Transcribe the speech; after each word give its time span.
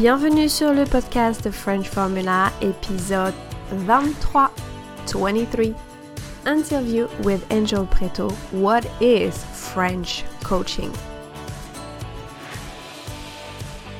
Bienvenue 0.00 0.48
sur 0.48 0.72
le 0.72 0.84
podcast 0.84 1.50
French 1.50 1.88
Formula, 1.88 2.52
épisode 2.60 3.34
23, 3.72 4.48
23. 5.06 5.74
Interview 6.46 7.08
with 7.24 7.44
Angel 7.50 7.84
Prétot. 7.84 8.30
What 8.52 8.84
is 9.00 9.44
French 9.54 10.24
coaching? 10.44 10.92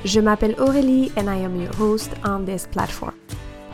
Je 0.05 0.21
m'appelle 0.21 0.55
Aurélie 0.61 1.11
and 1.17 1.29
I 1.29 1.43
am 1.43 1.61
your 1.61 1.75
host 1.75 2.13
on 2.25 2.45
this 2.45 2.69
platform. 2.69 3.17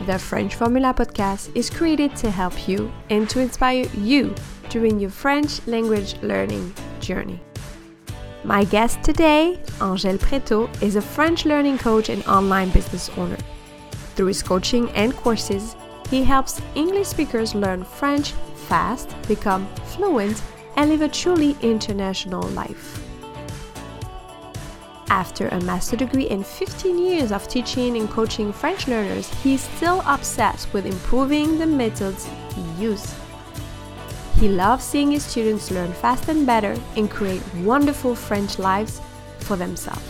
The 0.07 0.17
French 0.17 0.55
Formula 0.55 0.95
podcast 0.95 1.55
is 1.55 1.69
created 1.69 2.15
to 2.15 2.31
help 2.31 2.67
you 2.67 2.91
and 3.11 3.29
to 3.29 3.39
inspire 3.39 3.85
you 3.93 4.33
during 4.69 4.99
your 4.99 5.11
French 5.11 5.61
language 5.67 6.15
learning 6.23 6.73
journey. 6.99 7.44
My 8.45 8.63
guest 8.63 9.01
today, 9.01 9.57
Angel 9.81 10.19
Prétot, 10.19 10.69
is 10.83 10.95
a 10.95 11.01
French 11.01 11.45
learning 11.45 11.79
coach 11.79 12.09
and 12.09 12.23
online 12.27 12.69
business 12.69 13.09
owner. 13.17 13.39
Through 14.13 14.27
his 14.27 14.43
coaching 14.43 14.87
and 14.91 15.15
courses, 15.15 15.75
he 16.11 16.23
helps 16.23 16.61
English 16.75 17.07
speakers 17.07 17.55
learn 17.55 17.83
French 17.83 18.33
fast, 18.67 19.15
become 19.27 19.65
fluent, 19.95 20.43
and 20.75 20.91
live 20.91 21.01
a 21.01 21.07
truly 21.07 21.57
international 21.63 22.43
life. 22.49 23.01
After 25.09 25.47
a 25.47 25.59
master 25.61 25.95
degree 25.95 26.29
and 26.29 26.45
15 26.45 26.99
years 26.99 27.31
of 27.31 27.47
teaching 27.47 27.97
and 27.97 28.07
coaching 28.07 28.53
French 28.53 28.87
learners, 28.87 29.27
he's 29.41 29.61
still 29.61 30.03
obsessed 30.05 30.71
with 30.71 30.85
improving 30.85 31.57
the 31.57 31.65
methods 31.65 32.29
he 32.53 32.61
uses. 32.79 33.24
He 34.45 34.51
loves 34.51 34.83
seeing 34.83 35.09
his 35.09 35.25
students 35.25 35.71
learn 35.71 35.91
fast 35.91 36.29
and 36.29 36.45
better 36.45 36.79
and 36.95 37.09
create 37.09 37.41
wonderful 37.63 38.13
French 38.13 38.59
lives 38.59 39.01
for 39.39 39.55
themselves. 39.55 40.07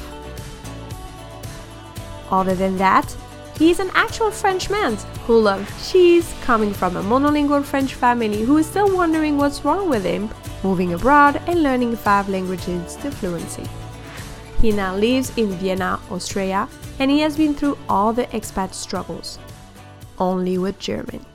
Other 2.30 2.54
than 2.54 2.76
that, 2.76 3.16
he 3.58 3.72
is 3.72 3.80
an 3.80 3.92
actual 3.94 4.32
Frenchman 4.32 4.98
who 5.26 5.40
loves 5.40 5.90
cheese, 5.90 6.36
coming 6.42 6.74
from 6.74 6.98
a 6.98 7.02
monolingual 7.02 7.64
French 7.64 7.94
family 7.94 8.44
who 8.44 8.58
is 8.58 8.66
still 8.66 8.94
wondering 8.94 9.38
what's 9.38 9.64
wrong 9.64 9.90
with 9.90 10.04
him, 10.04 10.30
moving 10.66 10.92
abroad 10.92 11.42
and 11.48 11.64
learning 11.64 11.96
five 11.96 12.28
languages 12.28 12.98
to 12.98 13.12
fluency. 13.12 13.64
He 14.62 14.74
now 14.74 14.98
lives 14.98 15.32
in 15.38 15.48
Vienna, 15.52 16.02
Austria, 16.12 16.68
and 17.00 17.10
he 17.10 17.22
has 17.22 17.38
been 17.38 17.54
through 17.54 17.78
all 17.88 18.12
the 18.12 18.28
expat 18.34 18.74
struggles, 18.74 19.40
only 20.20 20.58
with 20.58 20.78
German. 20.78 21.26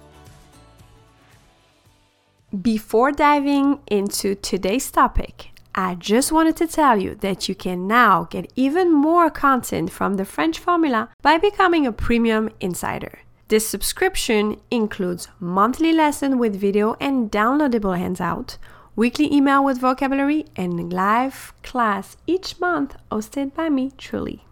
Before 2.50 3.12
diving 3.12 3.78
into 3.86 4.34
today's 4.34 4.90
topic, 4.90 5.52
I 5.72 5.94
just 5.94 6.32
wanted 6.32 6.56
to 6.56 6.66
tell 6.66 7.00
you 7.00 7.14
that 7.20 7.48
you 7.48 7.54
can 7.54 7.86
now 7.86 8.24
get 8.24 8.52
even 8.56 8.92
more 8.92 9.30
content 9.30 9.92
from 9.92 10.14
the 10.16 10.24
French 10.24 10.58
Formula 10.58 11.10
by 11.22 11.38
becoming 11.38 11.86
a 11.86 11.92
premium 11.92 12.50
insider. 12.58 13.20
This 13.46 13.68
subscription 13.68 14.60
includes 14.68 15.28
monthly 15.38 15.92
lesson 15.92 16.38
with 16.38 16.60
video 16.60 16.96
and 16.98 17.30
downloadable 17.30 17.96
handout, 17.96 18.58
weekly 18.96 19.32
email 19.32 19.64
with 19.64 19.78
vocabulary, 19.78 20.46
and 20.56 20.92
live 20.92 21.52
class 21.62 22.16
each 22.26 22.58
month 22.58 22.96
hosted 23.12 23.54
by 23.54 23.68
me 23.68 23.92
truly. 23.96 24.44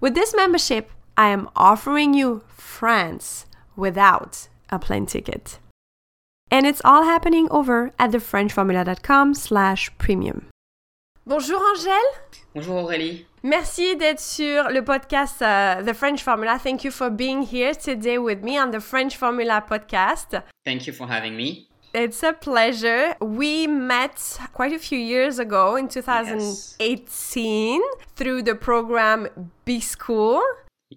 With 0.00 0.14
this 0.14 0.34
membership, 0.34 0.90
I 1.18 1.28
am 1.28 1.50
offering 1.56 2.14
you 2.14 2.42
France 2.48 3.44
without 3.76 4.48
a 4.70 4.78
plane 4.78 5.04
ticket. 5.04 5.58
And 6.52 6.66
it's 6.66 6.82
all 6.84 7.04
happening 7.04 7.48
over 7.50 7.92
at 7.98 8.10
thefrenchformula.com 8.10 9.32
slash 9.32 9.90
premium. 9.96 10.50
Bonjour 11.26 11.58
Angel. 11.58 12.02
Bonjour 12.54 12.84
Aurélie. 12.84 13.24
Merci 13.42 13.96
d'être 13.96 14.20
sur 14.20 14.68
le 14.68 14.82
podcast 14.82 15.40
uh, 15.40 15.82
The 15.82 15.94
French 15.94 16.22
Formula. 16.22 16.58
Thank 16.58 16.84
you 16.84 16.90
for 16.90 17.08
being 17.08 17.42
here 17.42 17.74
today 17.74 18.18
with 18.18 18.42
me 18.42 18.58
on 18.58 18.70
the 18.70 18.80
French 18.80 19.16
Formula 19.16 19.64
podcast. 19.66 20.42
Thank 20.62 20.86
you 20.86 20.92
for 20.92 21.06
having 21.08 21.34
me. 21.36 21.68
It's 21.94 22.22
a 22.22 22.34
pleasure. 22.34 23.14
We 23.22 23.66
met 23.66 24.38
quite 24.52 24.74
a 24.74 24.78
few 24.78 24.98
years 24.98 25.38
ago 25.38 25.76
in 25.76 25.88
2018 25.88 27.80
yes. 27.80 27.82
through 28.14 28.42
the 28.42 28.54
program 28.54 29.28
B 29.64 29.80
School. 29.80 30.42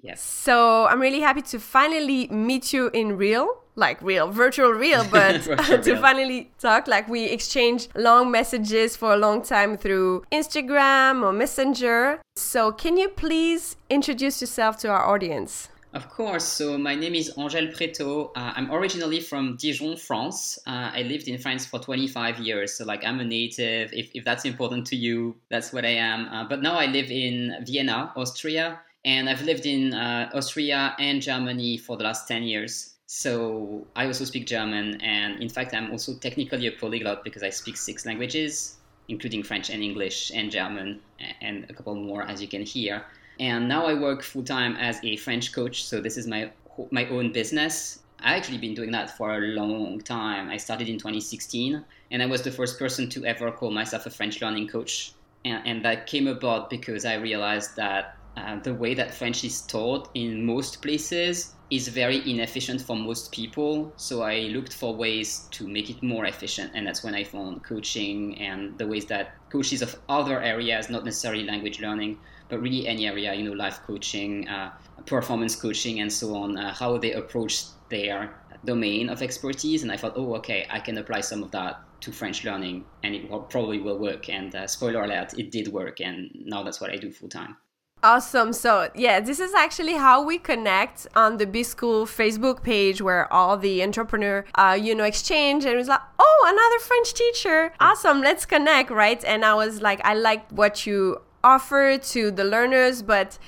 Yes. 0.04 0.22
So 0.22 0.88
I'm 0.88 1.00
really 1.00 1.22
happy 1.22 1.42
to 1.44 1.60
finally 1.60 2.28
meet 2.28 2.74
you 2.74 2.90
in 2.94 3.18
real 3.18 3.62
like 3.76 4.02
real, 4.02 4.32
virtual 4.32 4.72
real, 4.72 5.04
but 5.12 5.42
virtual 5.42 5.80
to 5.84 5.92
real. 5.92 6.02
finally 6.02 6.52
talk. 6.60 6.88
Like 6.88 7.08
we 7.08 7.26
exchange 7.26 7.90
long 7.96 8.32
messages 8.32 8.96
for 8.96 9.14
a 9.14 9.18
long 9.18 9.42
time 9.42 9.78
through 9.78 10.24
Instagram 10.32 11.24
or 11.24 11.32
Messenger. 11.32 12.22
So 12.36 12.72
can 12.72 12.98
you 12.98 13.10
please 13.10 13.76
introduce 13.90 14.42
yourself 14.42 14.78
to 14.80 14.90
our 14.90 15.06
audience? 15.06 15.70
Of 15.94 16.10
course. 16.10 16.44
So 16.44 16.78
my 16.78 16.94
name 16.94 17.16
is 17.16 17.32
Angel 17.38 17.68
Prétot. 17.68 18.32
Uh, 18.36 18.52
I'm 18.54 18.70
originally 18.70 19.22
from 19.22 19.56
Dijon, 19.56 19.96
France. 19.96 20.60
Uh, 20.68 20.92
I 20.94 21.04
lived 21.04 21.30
in 21.30 21.38
France 21.38 21.66
for 21.66 21.80
25 21.80 22.40
years. 22.40 22.74
So 22.74 22.84
like 22.84 23.06
I'm 23.06 23.22
a 23.22 23.24
native. 23.24 23.94
If, 23.94 24.12
if 24.14 24.26
that's 24.26 24.44
important 24.44 24.86
to 24.88 24.98
you, 24.98 25.38
that's 25.50 25.72
what 25.72 25.86
I 25.86 25.96
am. 25.96 26.28
Uh, 26.28 26.44
but 26.50 26.62
now 26.62 26.74
I 26.74 26.88
live 26.88 27.10
in 27.10 27.64
Vienna, 27.66 28.12
Austria. 28.18 28.82
And 29.06 29.30
I've 29.30 29.44
lived 29.44 29.68
in 29.68 29.94
uh, 29.94 30.32
Austria 30.34 30.96
and 30.98 31.22
Germany 31.22 31.78
for 31.78 31.96
the 31.96 32.04
last 32.04 32.28
10 32.28 32.44
years. 32.44 32.96
So 33.06 33.86
I 33.96 34.08
also 34.08 34.26
speak 34.26 34.48
German, 34.48 35.00
and 35.02 35.42
in 35.42 35.48
fact, 35.48 35.76
I'm 35.76 35.92
also 35.92 36.16
technically 36.16 36.66
a 36.66 36.72
polyglot 36.72 37.24
because 37.24 37.44
I 37.44 37.52
speak 37.52 37.78
six 37.78 38.04
languages, 38.04 38.78
including 39.08 39.44
French 39.44 39.70
and 39.70 39.84
English 39.84 40.32
and 40.34 40.50
German, 40.50 41.00
and 41.40 41.68
a 41.70 41.74
couple 41.74 41.94
more, 41.94 42.24
as 42.24 42.42
you 42.42 42.48
can 42.48 42.64
hear. 42.64 43.06
And 43.40 43.68
now 43.68 43.86
I 43.86 43.94
work 43.94 44.24
full 44.24 44.44
time 44.44 44.76
as 44.78 45.00
a 45.04 45.18
French 45.18 45.54
coach. 45.54 45.86
So 45.86 46.02
this 46.02 46.18
is 46.18 46.26
my 46.26 46.52
my 46.90 47.08
own 47.10 47.32
business. 47.32 48.00
I 48.22 48.36
actually 48.36 48.58
been 48.58 48.74
doing 48.74 48.92
that 48.92 49.16
for 49.16 49.36
a 49.36 49.40
long 49.40 50.02
time. 50.02 50.50
I 50.50 50.58
started 50.58 50.90
in 50.90 50.98
2016, 50.98 51.86
and 52.10 52.24
I 52.24 52.26
was 52.26 52.42
the 52.42 52.52
first 52.52 52.80
person 52.80 53.08
to 53.10 53.26
ever 53.26 53.52
call 53.52 53.70
myself 53.70 54.08
a 54.08 54.10
French 54.10 54.42
learning 54.42 54.68
coach. 54.68 55.14
And, 55.44 55.62
and 55.68 55.86
that 55.86 56.08
came 56.08 56.26
about 56.26 56.72
because 56.72 57.06
I 57.06 57.16
realized 57.16 57.76
that 57.76 58.18
uh, 58.38 58.60
the 58.60 58.74
way 58.74 58.94
that 58.94 59.14
French 59.14 59.44
is 59.44 59.62
taught 59.62 60.10
in 60.14 60.46
most 60.46 60.82
places 60.82 61.56
is 61.72 61.88
very 61.88 62.30
inefficient 62.30 62.82
for 62.82 62.96
most 62.96 63.32
people. 63.32 63.92
So 63.98 64.22
I 64.22 64.42
looked 64.42 64.74
for 64.74 64.96
ways 64.96 65.48
to 65.52 65.68
make 65.68 65.90
it 65.90 66.04
more 66.04 66.26
efficient. 66.26 66.72
And 66.76 66.86
that's 66.86 67.04
when 67.04 67.16
I 67.16 67.24
found 67.24 67.64
coaching 67.64 68.38
and 68.40 68.78
the 68.78 68.88
ways 68.88 69.06
that 69.08 69.36
coaches 69.50 69.82
of 69.82 70.00
other 70.08 70.42
areas, 70.42 70.90
not 70.90 71.06
necessarily 71.06 71.44
language 71.44 71.80
learning, 71.80 72.20
but 72.50 72.62
really 72.62 72.88
any 72.88 73.08
area, 73.08 73.34
you 73.34 73.44
know, 73.44 73.54
life 73.56 73.80
coaching, 73.88 74.48
uh, 74.48 74.72
performance 75.06 75.56
coaching, 75.56 76.02
and 76.02 76.12
so 76.12 76.36
on, 76.36 76.58
uh, 76.58 76.74
how 76.74 76.98
they 76.98 77.14
approach 77.14 77.66
their 77.90 78.36
domain 78.64 79.10
of 79.10 79.22
expertise. 79.22 79.82
And 79.82 79.92
I 79.92 79.98
thought, 79.98 80.14
oh, 80.16 80.36
okay, 80.36 80.68
I 80.70 80.80
can 80.80 80.98
apply 80.98 81.22
some 81.22 81.42
of 81.42 81.52
that 81.52 81.82
to 82.02 82.12
French 82.12 82.44
learning 82.44 82.86
and 83.02 83.16
it 83.16 83.30
will, 83.30 83.40
probably 83.40 83.80
will 83.80 83.98
work. 83.98 84.30
And 84.30 84.54
uh, 84.54 84.68
spoiler 84.68 85.02
alert, 85.02 85.34
it 85.40 85.52
did 85.52 85.70
work. 85.70 86.00
And 86.00 86.30
now 86.46 86.62
that's 86.62 86.80
what 86.80 86.92
I 86.92 86.98
do 86.98 87.12
full 87.12 87.30
time. 87.30 87.58
Awesome. 88.06 88.54
So, 88.54 88.92
yeah, 88.94 89.20
this 89.20 89.40
is 89.40 89.56
actually 89.56 89.94
how 89.94 90.22
we 90.22 90.38
connect 90.38 91.08
on 91.16 91.38
the 91.38 91.48
B 91.48 91.64
School 91.64 92.06
Facebook 92.06 92.62
page 92.62 93.02
where 93.02 93.26
all 93.34 93.58
the 93.58 93.82
entrepreneur, 93.82 94.46
uh, 94.54 94.78
you 94.80 94.94
know, 94.94 95.06
exchange. 95.06 95.66
And 95.66 95.74
it 95.74 95.78
was 95.78 95.88
like, 95.88 96.02
oh, 96.20 96.46
another 96.46 96.80
French 96.86 97.16
teacher. 97.16 97.74
Awesome. 97.80 98.22
Let's 98.22 98.46
connect, 98.46 98.92
right? 98.92 99.24
And 99.26 99.44
I 99.44 99.56
was 99.56 99.82
like, 99.82 100.02
I 100.06 100.14
like 100.14 100.48
what 100.52 100.86
you 100.86 101.20
offer 101.44 101.98
to 101.98 102.30
the 102.30 102.44
learners. 102.44 103.02
But 103.02 103.40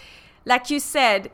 like 0.44 0.72
you 0.72 0.80
said, 0.80 1.30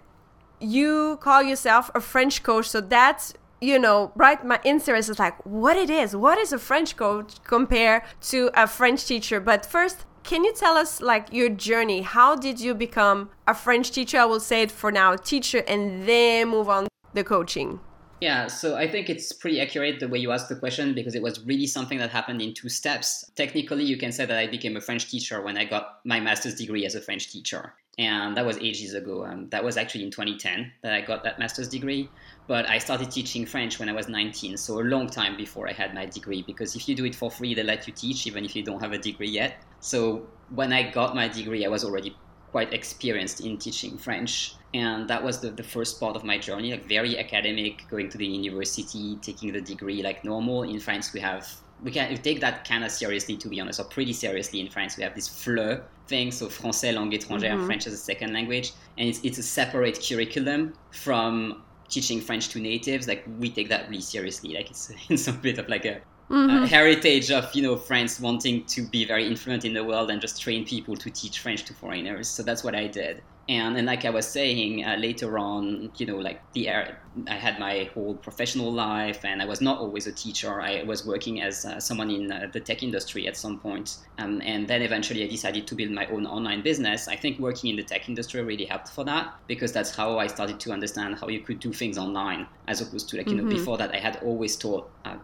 you 0.59 1.17
call 1.21 1.41
yourself 1.43 1.89
a 1.95 2.01
French 2.01 2.43
coach. 2.43 2.67
So 2.67 2.81
that's 2.81 3.35
you 3.61 3.79
know, 3.79 4.11
right? 4.15 4.43
My 4.45 4.59
interest 4.65 5.09
is 5.09 5.17
like 5.17 5.45
what 5.45 5.77
it 5.77 5.89
is. 5.89 6.13
What 6.13 6.37
is 6.37 6.51
a 6.51 6.59
French 6.59 6.97
coach 6.97 7.41
compare 7.45 8.03
to 8.23 8.51
a 8.53 8.67
French 8.67 9.05
teacher? 9.05 9.39
But 9.39 9.65
first, 9.65 10.05
can 10.23 10.43
you 10.43 10.53
tell 10.53 10.77
us 10.77 11.01
like 11.01 11.31
your 11.31 11.49
journey? 11.49 12.01
How 12.01 12.35
did 12.35 12.59
you 12.59 12.73
become 12.73 13.29
a 13.47 13.53
French 13.53 13.91
teacher? 13.91 14.19
I 14.19 14.25
will 14.25 14.39
say 14.39 14.61
it 14.61 14.71
for 14.71 14.91
now, 14.91 15.15
teacher, 15.15 15.63
and 15.67 16.07
then 16.07 16.49
move 16.49 16.69
on 16.69 16.87
the 17.13 17.23
coaching. 17.23 17.79
Yeah, 18.21 18.47
so 18.47 18.77
I 18.77 18.87
think 18.87 19.09
it's 19.09 19.33
pretty 19.33 19.59
accurate 19.59 19.99
the 19.99 20.07
way 20.07 20.17
you 20.17 20.31
asked 20.31 20.47
the 20.47 20.55
question 20.55 20.93
because 20.93 21.13
it 21.13 21.21
was 21.21 21.43
really 21.45 21.67
something 21.67 21.97
that 21.97 22.09
happened 22.09 22.41
in 22.41 22.53
two 22.53 22.69
steps. 22.69 23.29
Technically, 23.35 23.83
you 23.83 23.97
can 23.97 24.13
say 24.13 24.25
that 24.25 24.37
I 24.37 24.47
became 24.47 24.77
a 24.77 24.81
French 24.81 25.09
teacher 25.09 25.41
when 25.41 25.57
I 25.57 25.65
got 25.65 25.99
my 26.05 26.21
master's 26.21 26.55
degree 26.55 26.85
as 26.85 26.95
a 26.95 27.01
French 27.01 27.29
teacher. 27.29 27.73
And 27.99 28.35
that 28.35 28.45
was 28.45 28.57
ages 28.57 28.95
ago. 28.95 29.23
Um, 29.23 29.49
that 29.49 29.63
was 29.63 29.77
actually 29.77 30.03
in 30.03 30.09
2010 30.11 30.71
that 30.81 30.93
I 30.93 31.01
got 31.01 31.23
that 31.23 31.37
master's 31.37 31.69
degree. 31.69 32.09
But 32.47 32.67
I 32.67 32.79
started 32.79 33.11
teaching 33.11 33.45
French 33.45 33.79
when 33.79 33.87
I 33.87 33.93
was 33.93 34.07
19, 34.07 34.57
so 34.57 34.79
a 34.79 34.81
long 34.81 35.07
time 35.07 35.37
before 35.37 35.69
I 35.69 35.73
had 35.73 35.93
my 35.93 36.07
degree. 36.07 36.41
Because 36.41 36.75
if 36.75 36.89
you 36.89 36.95
do 36.95 37.05
it 37.05 37.13
for 37.13 37.29
free, 37.29 37.53
they 37.53 37.63
let 37.63 37.87
you 37.87 37.93
teach 37.93 38.25
even 38.25 38.45
if 38.45 38.55
you 38.55 38.63
don't 38.63 38.81
have 38.81 38.93
a 38.93 38.97
degree 38.97 39.29
yet. 39.29 39.61
So 39.79 40.27
when 40.49 40.73
I 40.73 40.89
got 40.89 41.15
my 41.15 41.27
degree, 41.27 41.65
I 41.65 41.69
was 41.69 41.83
already 41.83 42.15
quite 42.51 42.73
experienced 42.73 43.41
in 43.41 43.57
teaching 43.57 43.97
French. 43.97 44.55
And 44.73 45.07
that 45.07 45.23
was 45.23 45.39
the, 45.39 45.51
the 45.51 45.63
first 45.63 45.99
part 45.99 46.15
of 46.15 46.23
my 46.23 46.37
journey, 46.37 46.71
like 46.71 46.87
very 46.87 47.17
academic, 47.19 47.87
going 47.89 48.09
to 48.09 48.17
the 48.17 48.25
university, 48.25 49.17
taking 49.21 49.51
the 49.53 49.61
degree 49.61 50.01
like 50.01 50.23
normal. 50.23 50.63
In 50.63 50.79
France, 50.79 51.13
we 51.13 51.19
have 51.19 51.47
we 51.83 51.91
can 51.91 52.09
we 52.09 52.17
take 52.17 52.39
that 52.41 52.67
kind 52.67 52.83
of 52.83 52.91
seriously, 52.91 53.37
to 53.37 53.47
be 53.47 53.59
honest, 53.59 53.79
or 53.79 53.85
pretty 53.85 54.13
seriously 54.13 54.59
in 54.59 54.69
France. 54.69 54.97
We 54.97 55.03
have 55.03 55.15
this 55.15 55.27
FLE 55.27 55.81
thing, 56.07 56.31
so 56.31 56.47
Français 56.47 56.93
langue 56.93 57.13
étrangère, 57.13 57.53
mm-hmm. 57.53 57.65
French 57.65 57.87
as 57.87 57.93
a 57.93 57.97
second 57.97 58.33
language, 58.33 58.71
and 58.97 59.09
it's 59.09 59.19
it's 59.23 59.37
a 59.37 59.43
separate 59.43 59.99
curriculum 60.07 60.73
from 60.91 61.61
teaching 61.89 62.21
French 62.21 62.49
to 62.49 62.59
natives. 62.59 63.07
Like 63.07 63.23
we 63.39 63.49
take 63.49 63.69
that 63.69 63.89
really 63.89 64.01
seriously. 64.01 64.53
Like 64.53 64.69
it's 64.69 64.91
it's 65.09 65.27
a 65.27 65.33
bit 65.33 65.57
of 65.57 65.69
like 65.69 65.85
a 65.85 66.01
Mm-hmm. 66.29 66.63
Uh, 66.63 66.67
heritage 66.67 67.31
of 67.31 67.53
you 67.53 67.61
know 67.61 67.75
France 67.75 68.19
wanting 68.19 68.63
to 68.65 68.81
be 68.81 69.03
very 69.05 69.27
influent 69.27 69.65
in 69.65 69.73
the 69.73 69.83
world 69.83 70.09
and 70.09 70.21
just 70.21 70.41
train 70.41 70.65
people 70.65 70.95
to 70.95 71.09
teach 71.09 71.39
French 71.39 71.65
to 71.65 71.73
foreigners. 71.73 72.29
So 72.29 72.43
that's 72.43 72.63
what 72.63 72.75
I 72.75 72.87
did. 72.87 73.21
And 73.49 73.75
and 73.75 73.85
like 73.85 74.05
I 74.05 74.09
was 74.09 74.25
saying 74.25 74.85
uh, 74.85 74.95
later 74.95 75.37
on, 75.37 75.91
you 75.97 76.05
know, 76.05 76.17
like 76.17 76.41
the 76.53 76.69
I 76.69 77.35
had 77.35 77.59
my 77.59 77.89
whole 77.93 78.15
professional 78.15 78.71
life, 78.71 79.25
and 79.25 79.41
I 79.41 79.45
was 79.45 79.59
not 79.59 79.79
always 79.79 80.07
a 80.07 80.13
teacher. 80.13 80.61
I 80.61 80.83
was 80.83 81.05
working 81.05 81.41
as 81.41 81.65
uh, 81.65 81.79
someone 81.79 82.09
in 82.09 82.31
uh, 82.31 82.49
the 82.53 82.61
tech 82.61 82.83
industry 82.83 83.27
at 83.27 83.35
some 83.35 83.59
point, 83.59 83.97
um, 84.17 84.41
and 84.45 84.67
then 84.67 84.81
eventually 84.81 85.23
I 85.23 85.27
decided 85.27 85.67
to 85.67 85.75
build 85.75 85.91
my 85.91 86.05
own 86.07 86.25
online 86.25 86.61
business. 86.61 87.09
I 87.09 87.17
think 87.17 87.37
working 87.37 87.69
in 87.69 87.75
the 87.75 87.83
tech 87.83 88.07
industry 88.07 88.41
really 88.41 88.65
helped 88.65 88.89
for 88.89 89.03
that 89.03 89.33
because 89.47 89.73
that's 89.73 89.93
how 89.93 90.19
I 90.19 90.27
started 90.27 90.59
to 90.61 90.71
understand 90.71 91.15
how 91.19 91.27
you 91.27 91.41
could 91.41 91.59
do 91.59 91.73
things 91.73 91.97
online, 91.97 92.47
as 92.69 92.79
opposed 92.79 93.09
to 93.09 93.17
like 93.17 93.27
you 93.27 93.35
mm-hmm. 93.35 93.49
know 93.49 93.55
before 93.55 93.77
that 93.77 93.93
I 93.93 93.99
had 93.99 94.19
always 94.23 94.55
taught 94.55 94.89
uh, 95.03 95.17